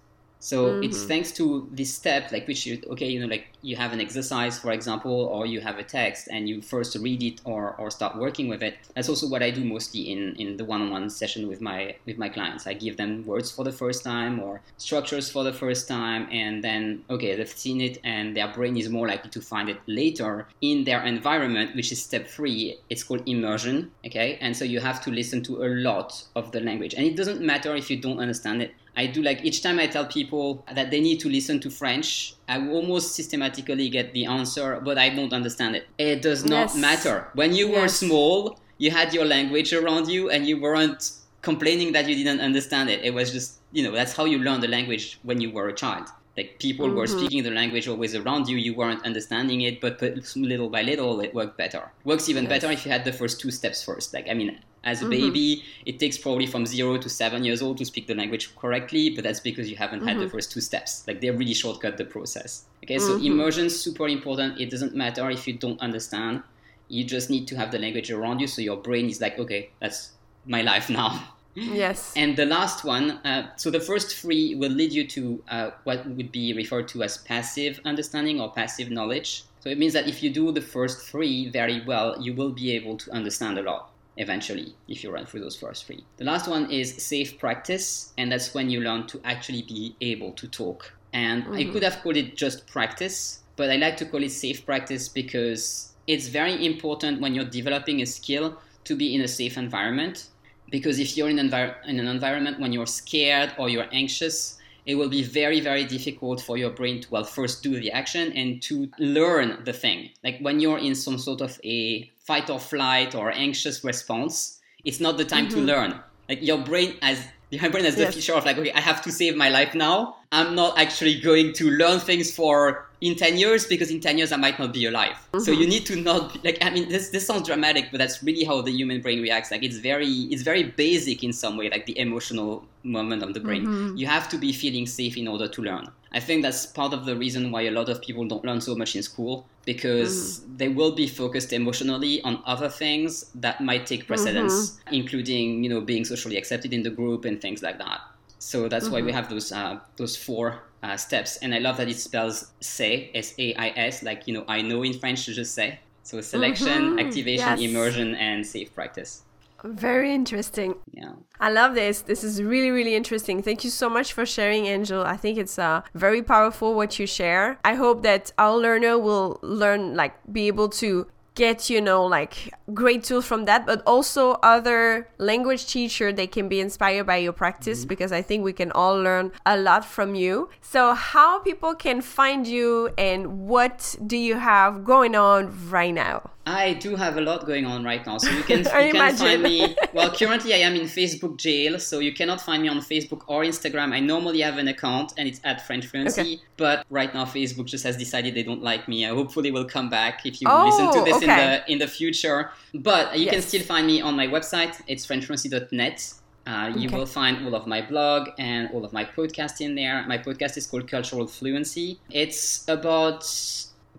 So 0.44 0.66
mm-hmm. 0.66 0.82
it's 0.82 1.04
thanks 1.04 1.32
to 1.32 1.66
this 1.72 1.94
step, 1.94 2.30
like 2.30 2.46
which 2.46 2.66
you, 2.66 2.78
okay, 2.90 3.08
you 3.08 3.18
know, 3.18 3.26
like 3.26 3.46
you 3.62 3.76
have 3.76 3.94
an 3.94 4.00
exercise, 4.02 4.58
for 4.58 4.72
example, 4.72 5.10
or 5.10 5.46
you 5.46 5.62
have 5.62 5.78
a 5.78 5.82
text 5.82 6.28
and 6.30 6.46
you 6.46 6.60
first 6.60 6.94
read 6.96 7.22
it 7.22 7.40
or, 7.46 7.74
or 7.78 7.90
start 7.90 8.18
working 8.18 8.48
with 8.48 8.62
it. 8.62 8.76
That's 8.94 9.08
also 9.08 9.26
what 9.26 9.42
I 9.42 9.50
do 9.50 9.64
mostly 9.64 10.12
in, 10.12 10.36
in 10.36 10.58
the 10.58 10.66
one-on-one 10.66 11.08
session 11.08 11.48
with 11.48 11.62
my 11.62 11.96
with 12.04 12.18
my 12.18 12.28
clients. 12.28 12.66
I 12.66 12.74
give 12.74 12.98
them 12.98 13.24
words 13.24 13.50
for 13.50 13.64
the 13.64 13.72
first 13.72 14.04
time 14.04 14.38
or 14.38 14.60
structures 14.76 15.30
for 15.30 15.44
the 15.44 15.52
first 15.54 15.88
time, 15.88 16.28
and 16.30 16.62
then 16.62 17.04
okay, 17.08 17.34
they've 17.36 17.48
seen 17.48 17.80
it 17.80 17.96
and 18.04 18.36
their 18.36 18.48
brain 18.48 18.76
is 18.76 18.90
more 18.90 19.08
likely 19.08 19.30
to 19.30 19.40
find 19.40 19.70
it 19.70 19.78
later 19.86 20.46
in 20.60 20.84
their 20.84 21.02
environment, 21.04 21.74
which 21.74 21.90
is 21.90 22.02
step 22.02 22.26
three. 22.26 22.78
It's 22.90 23.02
called 23.02 23.26
immersion. 23.26 23.92
Okay, 24.04 24.36
and 24.42 24.54
so 24.54 24.66
you 24.66 24.80
have 24.80 25.02
to 25.04 25.10
listen 25.10 25.42
to 25.44 25.64
a 25.64 25.68
lot 25.88 26.22
of 26.36 26.52
the 26.52 26.60
language, 26.60 26.92
and 26.92 27.06
it 27.06 27.16
doesn't 27.16 27.40
matter 27.40 27.74
if 27.74 27.90
you 27.90 27.96
don't 27.96 28.18
understand 28.18 28.60
it 28.60 28.74
I 28.96 29.06
do 29.06 29.22
like 29.22 29.44
each 29.44 29.62
time 29.62 29.78
I 29.78 29.86
tell 29.86 30.06
people 30.06 30.64
that 30.72 30.90
they 30.90 31.00
need 31.00 31.18
to 31.20 31.28
listen 31.28 31.60
to 31.60 31.70
French, 31.70 32.34
I 32.48 32.58
almost 32.68 33.14
systematically 33.14 33.88
get 33.88 34.12
the 34.12 34.26
answer, 34.26 34.80
but 34.84 34.98
I 34.98 35.08
don't 35.08 35.32
understand 35.32 35.76
it. 35.76 35.88
It 35.98 36.22
does 36.22 36.44
not 36.44 36.68
yes. 36.68 36.76
matter. 36.76 37.28
When 37.34 37.54
you 37.54 37.68
yes. 37.68 37.80
were 37.80 37.88
small, 37.88 38.58
you 38.78 38.90
had 38.90 39.12
your 39.12 39.24
language 39.24 39.72
around 39.72 40.08
you 40.08 40.30
and 40.30 40.46
you 40.46 40.60
weren't 40.60 41.12
complaining 41.42 41.92
that 41.92 42.08
you 42.08 42.14
didn't 42.14 42.40
understand 42.40 42.88
it. 42.88 43.04
It 43.04 43.12
was 43.12 43.32
just, 43.32 43.60
you 43.72 43.82
know, 43.82 43.92
that's 43.92 44.12
how 44.12 44.24
you 44.24 44.38
learn 44.38 44.60
the 44.60 44.68
language 44.68 45.18
when 45.22 45.40
you 45.40 45.50
were 45.50 45.68
a 45.68 45.74
child. 45.74 46.08
Like 46.36 46.58
people 46.58 46.86
mm-hmm. 46.86 46.96
were 46.96 47.06
speaking 47.06 47.42
the 47.44 47.50
language 47.50 47.86
always 47.86 48.14
around 48.14 48.48
you, 48.48 48.56
you 48.56 48.74
weren't 48.74 49.04
understanding 49.04 49.60
it, 49.62 49.80
but 49.80 50.02
little 50.36 50.68
by 50.68 50.82
little 50.82 51.20
it 51.20 51.32
worked 51.32 51.56
better. 51.56 51.92
Works 52.04 52.28
even 52.28 52.44
yes. 52.44 52.50
better 52.50 52.72
if 52.72 52.84
you 52.84 52.90
had 52.90 53.04
the 53.04 53.12
first 53.12 53.40
two 53.40 53.50
steps 53.50 53.84
first. 53.84 54.12
Like, 54.12 54.28
I 54.28 54.34
mean, 54.34 54.58
as 54.84 55.00
a 55.00 55.04
mm-hmm. 55.04 55.10
baby, 55.10 55.64
it 55.86 55.98
takes 55.98 56.16
probably 56.18 56.46
from 56.46 56.66
zero 56.66 56.96
to 56.98 57.08
seven 57.08 57.44
years 57.44 57.62
old 57.62 57.78
to 57.78 57.84
speak 57.84 58.06
the 58.06 58.14
language 58.14 58.54
correctly, 58.56 59.10
but 59.10 59.24
that's 59.24 59.40
because 59.40 59.68
you 59.68 59.76
haven't 59.76 60.00
mm-hmm. 60.00 60.08
had 60.08 60.16
the 60.18 60.24
mm-hmm. 60.24 60.30
first 60.30 60.52
two 60.52 60.60
steps. 60.60 61.04
Like 61.06 61.20
they 61.20 61.30
really 61.30 61.54
shortcut 61.54 61.96
the 61.96 62.04
process. 62.04 62.66
Okay, 62.84 62.98
so 62.98 63.16
mm-hmm. 63.16 63.26
immersion 63.26 63.70
super 63.70 64.08
important. 64.08 64.60
It 64.60 64.70
doesn't 64.70 64.94
matter 64.94 65.30
if 65.30 65.46
you 65.46 65.54
don't 65.54 65.80
understand. 65.80 66.42
You 66.88 67.04
just 67.04 67.30
need 67.30 67.48
to 67.48 67.56
have 67.56 67.70
the 67.72 67.78
language 67.78 68.10
around 68.10 68.40
you, 68.40 68.46
so 68.46 68.60
your 68.60 68.76
brain 68.76 69.08
is 69.08 69.20
like, 69.20 69.38
okay, 69.38 69.70
that's 69.80 70.12
my 70.46 70.60
life 70.60 70.90
now. 70.90 71.28
Yes. 71.54 72.12
And 72.16 72.36
the 72.36 72.44
last 72.44 72.84
one, 72.84 73.12
uh, 73.24 73.48
so 73.56 73.70
the 73.70 73.80
first 73.80 74.14
three 74.14 74.54
will 74.54 74.72
lead 74.72 74.92
you 74.92 75.06
to 75.08 75.42
uh, 75.48 75.70
what 75.84 76.06
would 76.06 76.30
be 76.30 76.52
referred 76.52 76.88
to 76.88 77.02
as 77.02 77.18
passive 77.18 77.80
understanding 77.84 78.40
or 78.40 78.52
passive 78.52 78.90
knowledge. 78.90 79.44
So 79.60 79.70
it 79.70 79.78
means 79.78 79.94
that 79.94 80.06
if 80.06 80.22
you 80.22 80.28
do 80.28 80.52
the 80.52 80.60
first 80.60 81.08
three 81.08 81.48
very 81.48 81.82
well, 81.86 82.20
you 82.20 82.34
will 82.34 82.50
be 82.50 82.72
able 82.72 82.98
to 82.98 83.10
understand 83.12 83.56
a 83.56 83.62
lot 83.62 83.93
eventually 84.16 84.74
if 84.88 85.02
you 85.02 85.10
run 85.10 85.26
through 85.26 85.40
those 85.40 85.56
first 85.56 85.86
three. 85.86 86.04
The 86.16 86.24
last 86.24 86.48
one 86.48 86.70
is 86.70 87.02
safe 87.02 87.38
practice, 87.38 88.12
and 88.16 88.30
that's 88.30 88.54
when 88.54 88.70
you 88.70 88.80
learn 88.80 89.06
to 89.08 89.20
actually 89.24 89.62
be 89.62 89.96
able 90.00 90.32
to 90.32 90.48
talk. 90.48 90.92
And 91.12 91.44
mm-hmm. 91.44 91.54
I 91.54 91.64
could 91.64 91.82
have 91.82 92.00
called 92.02 92.16
it 92.16 92.36
just 92.36 92.66
practice, 92.66 93.40
but 93.56 93.70
I 93.70 93.76
like 93.76 93.96
to 93.98 94.06
call 94.06 94.22
it 94.22 94.30
safe 94.30 94.64
practice 94.66 95.08
because 95.08 95.92
it's 96.06 96.28
very 96.28 96.64
important 96.66 97.20
when 97.20 97.34
you're 97.34 97.44
developing 97.44 98.02
a 98.02 98.06
skill 98.06 98.58
to 98.84 98.96
be 98.96 99.14
in 99.14 99.20
a 99.22 99.28
safe 99.28 99.56
environment. 99.56 100.28
Because 100.70 100.98
if 100.98 101.16
you're 101.16 101.30
in, 101.30 101.36
envir- 101.36 101.76
in 101.86 102.00
an 102.00 102.08
environment 102.08 102.58
when 102.58 102.72
you're 102.72 102.86
scared 102.86 103.54
or 103.58 103.68
you're 103.68 103.88
anxious, 103.92 104.58
it 104.86 104.96
will 104.96 105.08
be 105.08 105.22
very, 105.22 105.60
very 105.60 105.84
difficult 105.84 106.40
for 106.40 106.58
your 106.58 106.70
brain 106.70 107.00
to, 107.00 107.10
well, 107.10 107.24
first 107.24 107.62
do 107.62 107.80
the 107.80 107.90
action 107.90 108.32
and 108.32 108.60
to 108.62 108.88
learn 108.98 109.62
the 109.64 109.72
thing. 109.72 110.10
Like 110.22 110.38
when 110.40 110.60
you're 110.60 110.78
in 110.78 110.94
some 110.94 111.18
sort 111.18 111.40
of 111.40 111.58
a 111.64 112.10
fight 112.18 112.50
or 112.50 112.58
flight 112.58 113.14
or 113.14 113.30
anxious 113.32 113.82
response, 113.82 114.60
it's 114.84 115.00
not 115.00 115.16
the 115.16 115.24
time 115.24 115.46
mm-hmm. 115.46 115.56
to 115.56 115.62
learn. 115.62 116.00
Like 116.28 116.42
your 116.42 116.58
brain 116.58 116.96
has 117.02 117.24
your 117.50 117.70
brain 117.70 117.84
has 117.84 117.96
the 117.96 118.02
yes. 118.02 118.14
feature 118.14 118.34
of 118.34 118.44
like, 118.44 118.58
okay, 118.58 118.72
I 118.72 118.80
have 118.80 119.00
to 119.02 119.12
save 119.12 119.36
my 119.36 119.48
life 119.48 119.74
now. 119.74 120.16
I'm 120.32 120.54
not 120.54 120.78
actually 120.78 121.20
going 121.20 121.52
to 121.54 121.70
learn 121.70 122.00
things 122.00 122.34
for 122.34 122.88
in 123.04 123.16
10 123.16 123.36
years 123.36 123.66
because 123.66 123.90
in 123.90 124.00
10 124.00 124.18
years 124.18 124.32
I 124.32 124.36
might 124.36 124.58
not 124.58 124.72
be 124.72 124.86
alive. 124.86 125.16
Mm-hmm. 125.16 125.40
So 125.40 125.52
you 125.52 125.66
need 125.66 125.84
to 125.86 125.96
not 125.96 126.42
like 126.44 126.58
I 126.62 126.70
mean 126.70 126.88
this 126.88 127.10
this 127.10 127.26
sounds 127.26 127.46
dramatic 127.46 127.88
but 127.90 127.98
that's 127.98 128.22
really 128.22 128.44
how 128.44 128.62
the 128.62 128.72
human 128.72 129.00
brain 129.00 129.20
reacts 129.20 129.50
like 129.50 129.62
it's 129.62 129.78
very 129.78 130.12
it's 130.32 130.42
very 130.42 130.62
basic 130.62 131.22
in 131.22 131.32
some 131.32 131.56
way 131.56 131.68
like 131.68 131.86
the 131.86 131.98
emotional 131.98 132.64
moment 132.82 133.22
of 133.22 133.34
the 133.34 133.40
brain. 133.40 133.66
Mm-hmm. 133.66 133.96
You 133.96 134.06
have 134.06 134.28
to 134.30 134.38
be 134.38 134.52
feeling 134.52 134.86
safe 134.86 135.16
in 135.16 135.28
order 135.28 135.48
to 135.48 135.62
learn. 135.62 135.88
I 136.12 136.20
think 136.20 136.42
that's 136.42 136.64
part 136.64 136.92
of 136.92 137.06
the 137.06 137.16
reason 137.16 137.50
why 137.50 137.62
a 137.62 137.72
lot 137.72 137.88
of 137.88 138.00
people 138.00 138.24
don't 138.26 138.44
learn 138.44 138.60
so 138.60 138.76
much 138.76 138.94
in 138.94 139.02
school 139.02 139.46
because 139.64 140.40
mm. 140.40 140.58
they 140.58 140.68
will 140.68 140.92
be 140.92 141.08
focused 141.08 141.52
emotionally 141.52 142.22
on 142.22 142.40
other 142.46 142.68
things 142.68 143.30
that 143.34 143.60
might 143.60 143.84
take 143.86 144.06
precedence, 144.06 144.54
mm-hmm. 144.54 144.94
including 144.94 145.64
you 145.64 145.70
know 145.70 145.80
being 145.80 146.04
socially 146.04 146.36
accepted 146.36 146.72
in 146.72 146.82
the 146.82 146.90
group 146.90 147.24
and 147.24 147.40
things 147.40 147.62
like 147.62 147.78
that. 147.78 148.00
So 148.38 148.68
that's 148.68 148.84
mm-hmm. 148.84 148.94
why 148.94 149.00
we 149.00 149.08
mm-hmm. 149.08 149.16
have 149.16 149.28
those 149.28 149.50
uh, 149.50 149.80
those 149.96 150.16
four 150.16 150.60
uh, 150.84 150.96
steps, 150.96 151.38
and 151.42 151.54
I 151.54 151.58
love 151.58 151.76
that 151.78 151.88
it 151.88 151.98
spells 151.98 152.52
"say" 152.60 153.10
S 153.14 153.34
A 153.38 153.54
I 153.54 153.68
S, 153.90 154.02
like 154.02 154.28
you 154.28 154.34
know 154.34 154.44
I 154.46 154.60
know 154.62 154.84
in 154.84 154.92
French 154.92 155.24
to 155.24 155.32
just 155.32 155.54
say. 155.54 155.78
So 156.02 156.20
selection, 156.20 156.82
mm-hmm. 156.82 156.98
activation, 156.98 157.58
yes. 157.58 157.60
immersion, 157.60 158.14
and 158.16 158.46
safe 158.46 158.74
practice. 158.74 159.22
Very 159.64 160.12
interesting. 160.12 160.74
Yeah. 160.92 161.12
I 161.40 161.48
love 161.50 161.74
this. 161.74 162.02
This 162.02 162.22
is 162.22 162.42
really, 162.42 162.70
really 162.70 162.94
interesting. 162.94 163.42
Thank 163.42 163.64
you 163.64 163.70
so 163.70 163.88
much 163.88 164.12
for 164.12 164.26
sharing, 164.26 164.66
Angel. 164.66 165.02
I 165.02 165.16
think 165.16 165.38
it's 165.38 165.58
uh, 165.58 165.80
very 165.94 166.22
powerful 166.22 166.74
what 166.74 166.98
you 166.98 167.06
share. 167.06 167.58
I 167.64 167.74
hope 167.74 168.02
that 168.02 168.30
our 168.36 168.54
learner 168.58 168.98
will 168.98 169.38
learn, 169.40 169.96
like, 169.96 170.12
be 170.30 170.46
able 170.48 170.68
to 170.84 171.06
get 171.34 171.68
you 171.68 171.80
know 171.80 172.04
like 172.04 172.54
great 172.72 173.02
tools 173.02 173.26
from 173.26 173.44
that 173.44 173.66
but 173.66 173.82
also 173.86 174.32
other 174.42 175.08
language 175.18 175.66
teacher 175.66 176.12
they 176.12 176.26
can 176.26 176.48
be 176.48 176.60
inspired 176.60 177.04
by 177.04 177.16
your 177.16 177.32
practice 177.32 177.80
mm-hmm. 177.80 177.88
because 177.88 178.12
i 178.12 178.22
think 178.22 178.44
we 178.44 178.52
can 178.52 178.70
all 178.72 178.96
learn 178.96 179.32
a 179.44 179.56
lot 179.56 179.84
from 179.84 180.14
you 180.14 180.48
so 180.60 180.94
how 180.94 181.40
people 181.40 181.74
can 181.74 182.00
find 182.00 182.46
you 182.46 182.88
and 182.96 183.40
what 183.48 183.96
do 184.06 184.16
you 184.16 184.36
have 184.36 184.84
going 184.84 185.16
on 185.16 185.68
right 185.68 185.94
now 185.94 186.30
I 186.46 186.74
do 186.74 186.94
have 186.96 187.16
a 187.16 187.20
lot 187.20 187.46
going 187.46 187.64
on 187.64 187.84
right 187.84 188.04
now, 188.04 188.18
so 188.18 188.30
you 188.30 188.42
can, 188.42 188.58
you 188.86 188.92
can 188.92 189.16
find 189.16 189.42
me. 189.42 189.76
Well, 189.94 190.10
currently 190.10 190.52
I 190.52 190.58
am 190.58 190.74
in 190.74 190.86
Facebook 190.86 191.36
jail, 191.36 191.78
so 191.78 192.00
you 192.00 192.12
cannot 192.12 192.40
find 192.40 192.62
me 192.62 192.68
on 192.68 192.78
Facebook 192.78 193.22
or 193.28 193.44
Instagram. 193.44 193.92
I 193.94 194.00
normally 194.00 194.40
have 194.40 194.58
an 194.58 194.66
account, 194.66 195.12
and 195.16 195.28
it's 195.28 195.40
at 195.44 195.64
French 195.66 195.86
Fluency. 195.86 196.20
Okay. 196.20 196.40
But 196.56 196.84
right 196.90 197.14
now, 197.14 197.24
Facebook 197.24 197.66
just 197.66 197.84
has 197.84 197.96
decided 197.96 198.34
they 198.34 198.42
don't 198.42 198.62
like 198.62 198.88
me. 198.88 199.06
I 199.06 199.10
hopefully 199.10 199.52
will 199.52 199.64
come 199.64 199.88
back 199.88 200.26
if 200.26 200.40
you 200.40 200.48
oh, 200.50 200.64
listen 200.66 200.92
to 200.92 201.04
this 201.04 201.22
okay. 201.22 201.24
in 201.24 201.36
the 201.38 201.72
in 201.72 201.78
the 201.78 201.86
future. 201.86 202.50
But 202.74 203.16
you 203.16 203.26
yes. 203.26 203.34
can 203.34 203.42
still 203.42 203.62
find 203.62 203.86
me 203.86 204.00
on 204.00 204.16
my 204.16 204.26
website. 204.26 204.80
It's 204.88 205.06
FrenchFluency.net. 205.06 206.14
Uh, 206.46 206.72
you 206.76 206.88
okay. 206.88 206.98
will 206.98 207.06
find 207.06 207.46
all 207.46 207.54
of 207.54 207.66
my 207.66 207.80
blog 207.80 208.28
and 208.38 208.68
all 208.72 208.84
of 208.84 208.92
my 208.92 209.04
podcast 209.04 209.60
in 209.60 209.74
there. 209.74 210.04
My 210.06 210.18
podcast 210.18 210.56
is 210.56 210.66
called 210.66 210.88
Cultural 210.88 211.26
Fluency. 211.26 211.98
It's 212.10 212.68
about 212.68 213.24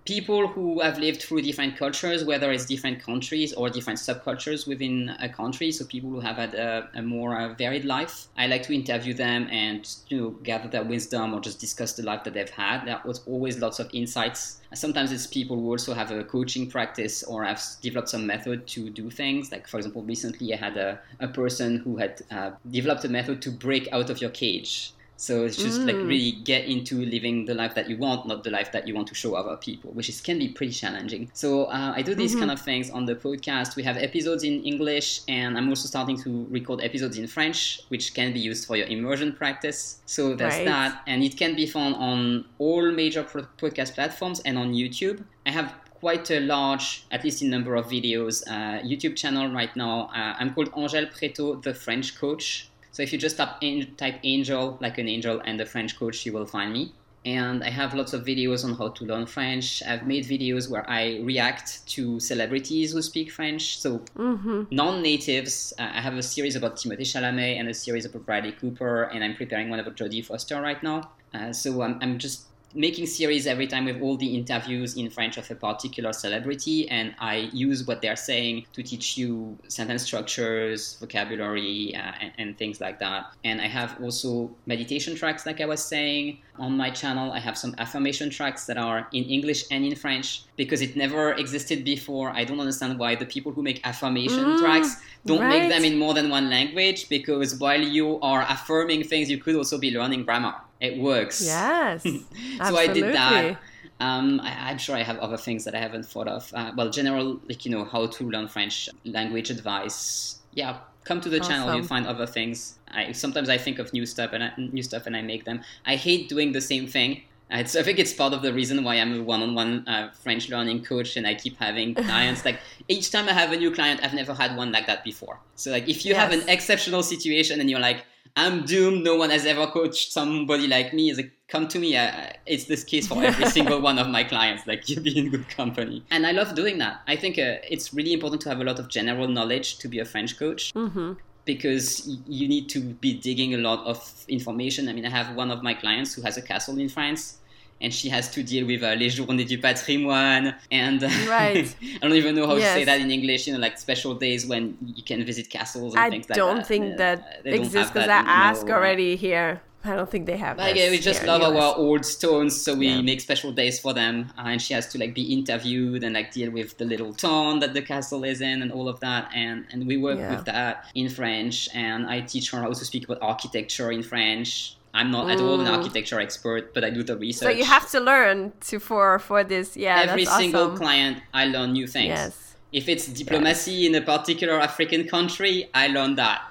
people 0.06 0.48
who 0.48 0.80
have 0.82 1.00
lived 1.00 1.22
through 1.22 1.42
different 1.42 1.76
cultures, 1.76 2.24
whether 2.24 2.52
it's 2.52 2.66
different 2.66 3.02
countries 3.02 3.54
or 3.54 3.70
different 3.72 3.98
subcultures 3.98 4.68
within 4.68 5.10
a 5.20 5.28
country. 5.28 5.72
So 5.72 5.84
people 5.86 6.12
who 6.12 6.20
have 6.20 6.36
had 6.36 6.54
a, 6.54 6.88
a 6.94 7.02
more 7.02 7.36
uh, 7.36 7.54
varied 7.56 7.86
life. 7.86 8.28
I 8.38 8.46
like 8.46 8.62
to 8.64 8.74
interview 8.74 9.16
them 9.16 9.48
and 9.52 9.88
you 10.08 10.22
know 10.22 10.30
gather 10.44 10.70
their 10.70 10.84
wisdom 10.84 11.34
or 11.34 11.40
just 11.42 11.60
discuss 11.60 11.94
the 11.94 12.04
life 12.04 12.24
that 12.24 12.36
they've 12.36 12.50
had. 12.50 12.86
There 12.86 13.02
was 13.04 13.22
always 13.26 13.58
lots 13.58 13.80
of 13.80 13.90
insights. 13.94 14.62
Sometimes 14.74 15.12
it's 15.12 15.26
people 15.26 15.56
who 15.56 15.70
also 15.70 15.94
have 15.94 16.12
a 16.12 16.24
coaching 16.24 16.70
practice 16.70 17.24
or 17.24 17.44
have 17.44 17.64
developed 17.82 18.10
some 18.10 18.28
method 18.28 18.68
to 18.68 18.90
do 18.90 19.10
things. 19.10 19.52
Like 19.52 19.68
for 19.68 19.78
example, 19.78 20.04
recently 20.04 20.54
I 20.54 20.58
had 20.58 20.78
a, 20.78 21.00
a 21.20 21.28
person 21.28 21.78
who 21.78 21.98
had 21.98 22.22
uh, 22.30 22.52
developed 22.70 23.06
a 23.06 23.10
method 23.10 23.42
to 23.44 23.52
break 23.52 23.88
out 23.92 24.10
of 24.12 24.22
your 24.22 24.30
cage. 24.32 24.92
So 25.18 25.46
it's 25.46 25.58
just 25.58 25.82
mm. 25.82 25.88
like 25.88 25.96
really 25.96 26.34
get 26.44 26.66
into 26.66 27.06
living 27.06 27.46
the 27.46 27.54
life 27.54 27.74
that 27.76 27.90
you 27.90 27.98
want, 27.98 28.28
not 28.28 28.44
the 28.44 28.50
life 28.50 28.72
that 28.74 28.88
you 28.88 28.94
want 28.94 29.08
to 29.08 29.16
show 29.16 29.36
other 29.36 29.56
people, 29.58 29.92
which 29.92 30.10
is 30.10 30.22
can 30.22 30.40
be 30.40 30.50
pretty 30.50 30.74
challenging. 30.74 31.30
So 31.34 31.66
uh, 31.66 31.94
I 31.96 32.02
do 32.02 32.16
these 32.16 32.32
mm-hmm. 32.32 32.42
kind 32.42 32.52
of 32.52 32.62
things 32.62 32.90
on 32.90 33.06
the 33.06 33.16
podcast. 33.16 33.76
We 33.76 33.84
have 33.84 33.98
episodes 33.98 34.44
in 34.44 34.64
English, 34.64 35.22
and 35.28 35.58
I'm 35.58 35.70
also 35.70 35.88
starting 35.88 36.18
to 36.24 36.46
record 36.50 36.82
episodes 36.82 37.18
in 37.18 37.28
French, 37.28 37.82
which 37.88 38.14
can 38.14 38.34
be 38.34 38.40
used 38.40 38.68
for 38.68 38.76
your 38.76 38.88
immersion 38.88 39.34
practice. 39.34 40.02
So 40.06 40.36
that's 40.36 40.58
right. 40.58 40.66
that, 40.66 41.02
and 41.08 41.24
it 41.24 41.38
can 41.38 41.56
be 41.56 41.66
found 41.66 41.96
on 41.96 42.46
all 42.60 42.92
major 42.92 43.24
podcast 43.24 43.94
platforms 43.94 44.42
and 44.42 44.58
on 44.58 44.74
YouTube. 44.74 45.24
I 45.46 45.52
have 45.52 45.74
quite 46.06 46.30
a 46.30 46.40
large, 46.40 47.06
at 47.10 47.24
least 47.24 47.42
in 47.42 47.50
number 47.50 47.76
of 47.76 47.88
videos, 47.88 48.44
uh, 48.48 48.80
YouTube 48.84 49.16
channel 49.16 49.50
right 49.52 49.76
now. 49.76 50.10
Uh, 50.14 50.36
I'm 50.40 50.54
called 50.54 50.70
Angel 50.78 51.06
Prétot, 51.06 51.64
the 51.64 51.74
French 51.74 52.18
coach. 52.20 52.70
So 52.96 53.04
if 53.04 53.12
you 53.12 53.20
just 53.20 53.36
type, 53.36 53.60
type 53.98 54.20
angel, 54.24 54.78
like 54.80 54.98
an 55.00 55.10
angel, 55.10 55.42
and 55.44 55.60
the 55.60 55.66
French 55.66 56.00
coach, 56.00 56.26
you 56.26 56.32
will 56.32 56.46
find 56.46 56.72
me. 56.72 56.94
And 57.26 57.62
I 57.62 57.70
have 57.70 57.94
lots 57.94 58.14
of 58.14 58.24
videos 58.24 58.64
on 58.64 58.74
how 58.74 58.88
to 58.88 59.04
learn 59.04 59.26
French. 59.26 59.84
I've 59.86 60.08
made 60.08 60.24
videos 60.24 60.70
where 60.70 60.90
I 60.90 61.20
react 61.20 61.86
to 61.88 62.22
celebrities 62.22 62.94
who 62.94 63.02
speak 63.02 63.34
French. 63.34 63.80
So 63.80 64.00
mm-hmm. 64.18 64.64
non-natives. 64.72 65.74
Uh, 65.78 65.90
I 65.94 66.00
have 66.00 66.16
a 66.16 66.24
series 66.24 66.56
about 66.56 66.78
Timothée 66.78 67.02
Chalamet 67.02 67.60
and 67.60 67.68
a 67.68 67.74
series 67.74 68.06
about 68.06 68.26
Bradley 68.26 68.54
Cooper, 68.54 69.04
and 69.12 69.26
I'm 69.26 69.36
preparing 69.36 69.70
one 69.70 69.82
about 69.82 69.98
Jodie 69.98 70.24
Foster 70.24 70.62
right 70.62 70.82
now. 70.82 71.12
Uh, 71.34 71.52
so 71.52 71.82
I'm, 71.82 72.00
I'm 72.02 72.18
just 72.18 72.46
making 72.76 73.08
series 73.08 73.48
every 73.48 73.68
time 73.68 73.86
with 73.86 74.02
all 74.02 74.18
the 74.18 74.36
interviews 74.36 74.98
in 74.98 75.10
French 75.10 75.38
of 75.38 75.50
a 75.50 75.56
particular 75.56 76.14
celebrity, 76.14 76.88
and 76.90 77.16
I 77.20 77.50
use 77.54 77.88
what 77.88 78.02
they're 78.02 78.16
saying 78.16 78.66
to 78.74 78.84
teach 78.84 79.18
you 79.18 79.58
sentence 79.68 80.04
structures, 80.04 80.98
vocabulary, 81.00 81.96
uh, 81.96 82.12
and, 82.22 82.32
and 82.38 82.58
things 82.58 82.80
like 82.82 83.00
that. 83.00 83.28
And 83.44 83.62
I 83.62 83.68
have 83.68 83.98
also 84.02 84.52
meditation 84.66 85.16
tracks, 85.16 85.46
like 85.46 85.62
I 85.62 85.66
was 85.66 85.84
saying. 85.84 86.40
On 86.58 86.78
my 86.78 86.90
channel, 86.90 87.34
I 87.34 87.40
have 87.40 87.58
some 87.58 87.76
affirmation 87.80 88.30
tracks 88.30 88.66
that 88.68 88.78
are 88.78 89.08
in 89.12 89.26
English 89.26 89.66
and 89.72 89.84
in 89.84 89.94
French 89.96 90.44
because 90.56 90.82
it 90.82 90.96
never 90.96 91.34
existed 91.34 91.84
before. 91.84 92.30
I 92.30 92.46
don't 92.46 92.62
understand 92.62 92.98
why 92.98 93.16
the 93.16 93.26
people 93.26 93.52
who 93.52 93.62
make 93.62 93.82
affirmation 93.86 94.46
Mm, 94.46 94.60
tracks 94.60 94.98
don't 95.26 95.42
right. 95.42 95.50
make 95.50 95.70
them 95.70 95.84
in 95.84 95.98
more 95.98 96.14
than 96.14 96.30
one 96.30 96.50
language 96.50 97.10
because 97.10 97.56
while 97.60 97.82
you 97.82 98.20
are 98.22 98.46
affirming 98.50 99.04
things, 99.04 99.30
you 99.30 99.38
could 99.38 99.56
also 99.56 99.78
be 99.78 99.92
learning 99.92 100.24
grammar. 100.24 100.56
It 100.80 101.00
works. 101.00 101.44
Yes. 101.46 102.04
so 102.04 102.78
I 102.78 102.88
did 102.88 103.14
that. 103.16 103.58
Um, 104.00 104.42
I, 104.42 104.70
I'm 104.72 104.78
sure 104.78 104.96
I 104.96 105.04
have 105.04 105.18
other 105.20 105.38
things 105.38 105.64
that 105.64 105.74
I 105.74 105.80
haven't 105.80 106.06
thought 106.06 106.28
of. 106.28 106.52
Uh, 106.54 106.72
well, 106.76 106.90
general, 106.90 107.40
like 107.48 107.66
you 107.66 107.72
know, 107.72 107.86
how 107.86 108.08
to 108.08 108.24
learn 108.30 108.48
French 108.48 108.90
language 109.06 109.50
advice. 109.50 110.40
Yeah, 110.54 110.80
come 111.06 111.22
to 111.22 111.30
the 111.30 111.40
channel. 111.40 111.74
You'll 111.74 111.86
find 111.88 112.06
other 112.06 112.28
things. 112.28 112.78
I 112.92 113.12
sometimes 113.14 113.50
I 113.50 113.58
think 113.58 113.80
of 113.80 113.94
new 113.94 114.06
stuff 114.06 114.32
and 114.34 114.44
I, 114.44 114.52
new 114.58 114.84
stuff 114.84 115.06
and 115.06 115.16
I 115.16 115.22
make 115.22 115.46
them. 115.46 115.62
I 115.86 115.96
hate 115.96 116.28
doing 116.30 116.52
the 116.52 116.62
same 116.62 116.88
thing. 116.88 117.22
Uh, 117.52 117.58
It's, 117.60 117.76
I 117.76 117.84
think 117.84 118.00
it's 118.00 118.12
part 118.14 118.34
of 118.34 118.42
the 118.42 118.52
reason 118.52 118.84
why 118.84 118.96
I'm 118.96 119.20
a 119.20 119.24
one-on-one 119.24 119.88
uh, 119.88 120.12
French 120.12 120.50
learning 120.50 120.84
coach 120.84 121.16
and 121.16 121.28
I 121.28 121.36
keep 121.36 121.58
having 121.60 121.94
clients. 122.08 122.44
like 122.44 122.60
each 122.88 123.12
time 123.12 123.30
I 123.30 123.34
have 123.34 123.52
a 123.52 123.58
new 123.58 123.72
client, 123.72 124.02
I've 124.04 124.14
never 124.16 124.34
had 124.34 124.58
one 124.58 124.72
like 124.72 124.88
that 124.88 125.04
before. 125.04 125.40
So 125.56 125.72
like 125.72 125.88
if 125.88 126.06
you 126.06 126.16
have 126.16 126.32
an 126.34 126.50
exceptional 126.50 127.04
situation 127.04 127.60
and 127.62 127.70
you're 127.70 127.80
like, 127.80 128.04
I'm 128.36 128.66
doomed. 128.66 129.04
No 129.04 129.16
one 129.16 129.30
has 129.30 129.46
ever 129.46 129.68
coached 129.68 130.12
somebody 130.12 130.68
like 130.68 130.94
me. 130.94 131.10
It's 131.10 131.18
like, 131.18 131.32
come 131.48 131.68
to 131.70 131.80
me. 131.80 131.96
Uh, 131.96 132.12
it's 132.46 132.66
this 132.66 132.84
case 132.84 133.08
for 133.08 133.24
every 133.24 133.46
single 133.58 133.80
one 133.82 133.98
of 133.98 134.08
my 134.10 134.24
clients. 134.24 134.68
Like, 134.68 134.90
you'll 134.90 135.04
be 135.04 135.18
in 135.18 135.30
good 135.30 135.48
company. 135.50 136.04
And 136.12 136.28
I 136.28 136.32
love 136.32 136.54
doing 136.56 136.78
that. 136.80 137.02
I 137.08 137.16
think 137.16 137.38
uh, 137.40 137.58
it's 137.70 137.94
really 137.94 138.12
important 138.14 138.42
to 138.44 138.50
have 138.50 138.60
a 138.60 138.64
lot 138.64 138.78
of 138.80 138.90
general 138.90 139.28
knowledge 139.28 139.78
to 139.80 139.88
be 139.88 140.00
a 140.00 140.06
French 140.06 140.38
coach 140.38 140.74
Mm-hmm. 140.74 141.14
because 141.46 142.08
you 142.28 142.48
need 142.48 142.68
to 142.70 142.80
be 142.82 143.14
digging 143.14 143.54
a 143.54 143.58
lot 143.58 143.86
of 143.86 144.26
information. 144.28 144.90
I 144.90 144.94
mean, 144.94 145.06
I 145.06 145.10
have 145.12 145.36
one 145.36 145.50
of 145.52 145.64
my 145.64 145.74
clients 145.74 146.14
who 146.14 146.22
has 146.24 146.38
a 146.38 146.42
castle 146.42 146.78
in 146.80 146.90
France. 146.90 147.38
And 147.82 147.94
she 147.94 148.08
has 148.10 148.32
to 148.32 148.42
deal 148.42 148.66
with 148.66 148.84
uh, 148.84 148.96
les 148.96 149.10
journées 149.10 149.46
du 149.46 149.58
patrimoine, 149.58 150.56
and 150.72 151.04
uh, 151.04 151.10
Right. 151.28 151.76
I 152.02 152.08
don't 152.08 152.14
even 152.14 152.34
know 152.36 152.48
how 152.48 152.56
to 152.56 152.62
say 152.62 152.84
that 152.86 153.02
in 153.02 153.12
English. 153.12 153.48
You 153.48 153.54
know, 153.54 153.60
like 153.60 153.78
special 153.78 154.16
days 154.16 154.46
when 154.46 154.78
you 154.96 155.04
can 155.04 155.24
visit 155.26 155.50
castles 155.50 155.94
and 155.94 156.04
I 156.04 156.10
things 156.10 156.30
like 156.30 156.38
that. 156.38 156.44
I 156.44 156.54
don't 156.54 156.66
think 156.66 156.98
that 156.98 157.44
they 157.44 157.56
exists 157.60 157.92
because 157.92 158.08
I 158.10 158.22
no, 158.22 158.30
asked 158.30 158.70
uh, 158.70 158.74
already 158.74 159.16
here. 159.18 159.62
I 159.84 159.96
don't 159.96 160.10
think 160.10 160.26
they 160.26 160.38
have. 160.38 160.58
like, 160.58 160.76
yeah, 160.76 160.90
we 160.90 160.98
just 160.98 161.24
love 161.26 161.44
our 161.44 161.76
old 161.76 162.06
stones, 162.06 162.60
so 162.60 162.74
we 162.74 162.88
Yeah. 162.88 163.02
make 163.02 163.22
special 163.22 163.52
days 163.52 163.80
for 163.80 163.94
them. 163.94 164.32
Uh, 164.36 164.48
and 164.54 164.60
she 164.62 164.74
has 164.74 164.88
to 164.88 164.98
like 164.98 165.14
be 165.14 165.32
interviewed 165.32 166.04
and 166.04 166.16
like 166.16 166.32
deal 166.32 166.50
with 166.50 166.78
the 166.80 166.86
little 166.86 167.14
town 167.14 167.60
that 167.60 167.74
the 167.76 167.84
castle 167.84 168.24
is 168.24 168.42
in 168.42 168.64
and 168.64 168.72
all 168.72 168.88
of 168.90 169.00
that. 169.02 169.30
And 169.36 169.66
and 169.72 169.86
we 169.86 169.98
work 169.98 170.18
Yeah. 170.18 170.32
with 170.36 170.46
that 170.46 170.86
in 170.96 171.08
French. 171.10 171.70
And 171.76 172.08
I 172.08 172.22
teach 172.22 172.50
her 172.52 172.60
how 172.62 172.70
to 172.70 172.86
speak 172.86 173.04
about 173.04 173.20
architecture 173.22 173.92
in 173.92 174.02
French. 174.02 174.78
I'm 175.00 175.12
not 175.12 175.30
at 175.30 175.40
all 175.42 175.60
an 175.60 175.68
Mm. 175.68 175.78
architecture 175.78 176.20
expert, 176.28 176.74
but 176.74 176.82
I 176.88 176.90
do 176.90 177.04
the 177.04 177.18
research. 177.18 177.48
So 177.48 177.58
you 177.62 177.66
have 177.66 177.86
to 177.92 178.00
learn 178.00 178.38
to 178.70 178.80
for 178.80 179.20
for 179.20 179.44
this. 179.44 179.68
Yeah, 179.76 180.06
every 180.08 180.26
single 180.26 180.68
awesome. 180.72 180.78
client. 180.84 181.16
I 181.34 181.44
learn 181.56 181.70
new 181.80 181.88
things. 181.96 182.08
Yes. 182.20 182.56
If 182.72 182.88
it's 182.94 183.06
diplomacy 183.22 183.78
in 183.88 183.94
a 183.96 184.02
particular 184.02 184.56
African 184.70 185.02
country, 185.16 185.70
I 185.74 185.88
learn 185.88 186.16
that. 186.16 186.42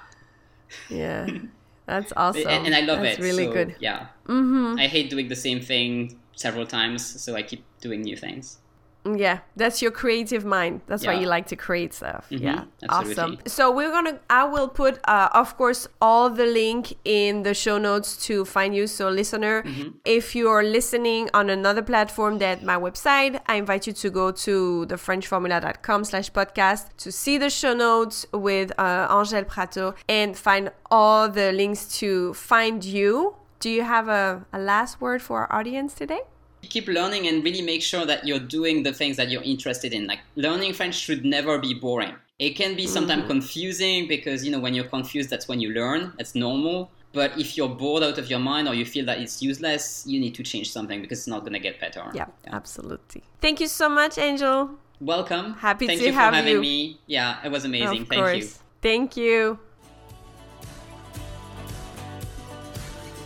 Yeah. 0.89 1.27
That's 1.91 2.11
awesome. 2.17 2.47
and, 2.47 2.65
and 2.67 2.73
I 2.75 2.81
love 2.81 3.01
That's 3.01 3.19
it. 3.19 3.21
really 3.29 3.45
so, 3.45 3.53
good. 3.57 3.75
Yeah. 3.79 4.07
Mm-hmm. 4.27 4.79
I 4.79 4.87
hate 4.87 5.09
doing 5.09 5.27
the 5.27 5.35
same 5.47 5.59
thing 5.61 6.17
several 6.35 6.65
times, 6.65 7.01
so 7.23 7.35
I 7.35 7.43
keep 7.43 7.63
doing 7.81 8.01
new 8.01 8.17
things. 8.17 8.57
Yeah, 9.05 9.39
that's 9.55 9.81
your 9.83 9.91
creative 9.91 10.43
mind. 10.45 10.81
That's 10.87 11.05
why 11.05 11.13
you 11.13 11.27
like 11.27 11.45
to 11.47 11.55
create 11.55 11.93
stuff. 11.93 12.25
Mhm, 12.31 12.41
Yeah, 12.41 12.63
absolutely. 12.89 13.23
awesome. 13.23 13.37
So 13.45 13.69
we're 13.69 13.91
gonna. 13.91 14.19
I 14.29 14.45
will 14.45 14.67
put, 14.67 14.99
uh, 15.07 15.29
of 15.31 15.55
course, 15.57 15.87
all 16.01 16.29
the 16.31 16.45
link 16.47 16.93
in 17.05 17.43
the 17.43 17.53
show 17.53 17.77
notes 17.77 18.17
to 18.27 18.45
find 18.45 18.75
you. 18.75 18.87
So, 18.87 19.09
listener, 19.09 19.61
Mm-hmm. 19.61 19.89
if 20.05 20.35
you 20.35 20.49
are 20.49 20.63
listening 20.63 21.29
on 21.35 21.49
another 21.51 21.83
platform 21.83 22.39
than 22.39 22.65
my 22.65 22.77
website, 22.77 23.39
I 23.45 23.55
invite 23.57 23.85
you 23.85 23.93
to 23.93 24.09
go 24.09 24.31
to 24.31 24.85
thefrenchformula.com/slash 24.89 26.31
podcast 26.31 26.83
to 26.97 27.11
see 27.11 27.37
the 27.37 27.49
show 27.49 27.73
notes 27.73 28.25
with 28.33 28.71
uh, 28.79 29.07
Angel 29.11 29.43
Prétot 29.43 29.93
and 30.09 30.35
find 30.37 30.71
all 30.89 31.29
the 31.29 31.51
links 31.51 31.99
to 31.99 32.33
find 32.33 32.83
you. 32.83 33.35
Do 33.59 33.69
you 33.69 33.83
have 33.83 34.07
a, 34.09 34.45
a 34.51 34.59
last 34.59 34.99
word 35.01 35.21
for 35.21 35.41
our 35.41 35.59
audience 35.59 35.93
today? 35.93 36.21
Keep 36.69 36.87
learning 36.87 37.27
and 37.27 37.43
really 37.43 37.61
make 37.61 37.81
sure 37.81 38.05
that 38.05 38.25
you're 38.27 38.39
doing 38.39 38.83
the 38.83 38.93
things 38.93 39.17
that 39.17 39.29
you're 39.29 39.43
interested 39.43 39.93
in. 39.93 40.07
Like 40.07 40.19
learning 40.35 40.73
French 40.73 40.95
should 40.95 41.25
never 41.25 41.57
be 41.59 41.73
boring. 41.73 42.15
It 42.37 42.51
can 42.51 42.75
be 42.75 42.85
sometimes 42.85 43.23
mm. 43.23 43.27
confusing 43.27 44.07
because 44.07 44.43
you 44.43 44.51
know 44.51 44.59
when 44.59 44.73
you're 44.73 44.85
confused, 44.85 45.29
that's 45.29 45.47
when 45.47 45.61
you 45.61 45.69
learn. 45.69 46.13
That's 46.17 46.35
normal. 46.35 46.91
But 47.13 47.39
if 47.39 47.55
you're 47.55 47.69
bored 47.69 48.03
out 48.03 48.17
of 48.17 48.29
your 48.29 48.39
mind 48.39 48.67
or 48.67 48.73
you 48.73 48.85
feel 48.85 49.05
that 49.05 49.19
it's 49.19 49.41
useless, 49.41 50.03
you 50.05 50.19
need 50.19 50.35
to 50.35 50.43
change 50.43 50.69
something 50.69 51.01
because 51.01 51.19
it's 51.19 51.27
not 51.27 51.41
going 51.41 51.53
to 51.53 51.59
get 51.59 51.79
better. 51.79 52.03
Yeah, 52.13 52.25
absolutely. 52.47 53.23
Thank 53.39 53.61
you 53.61 53.67
so 53.67 53.87
much, 53.87 54.17
Angel. 54.17 54.71
Welcome. 54.99 55.53
Happy 55.53 55.87
Thank 55.87 56.01
to 56.01 56.07
you 56.07 56.11
for 56.11 56.19
have 56.19 56.33
having 56.33 56.55
you. 56.55 56.61
me. 56.61 56.99
Yeah, 57.07 57.39
it 57.45 57.51
was 57.51 57.63
amazing. 57.63 58.01
of 58.01 58.07
Thank 58.09 58.21
course. 58.21 58.35
you. 58.35 58.49
Thank 58.81 59.15
you. 59.15 59.59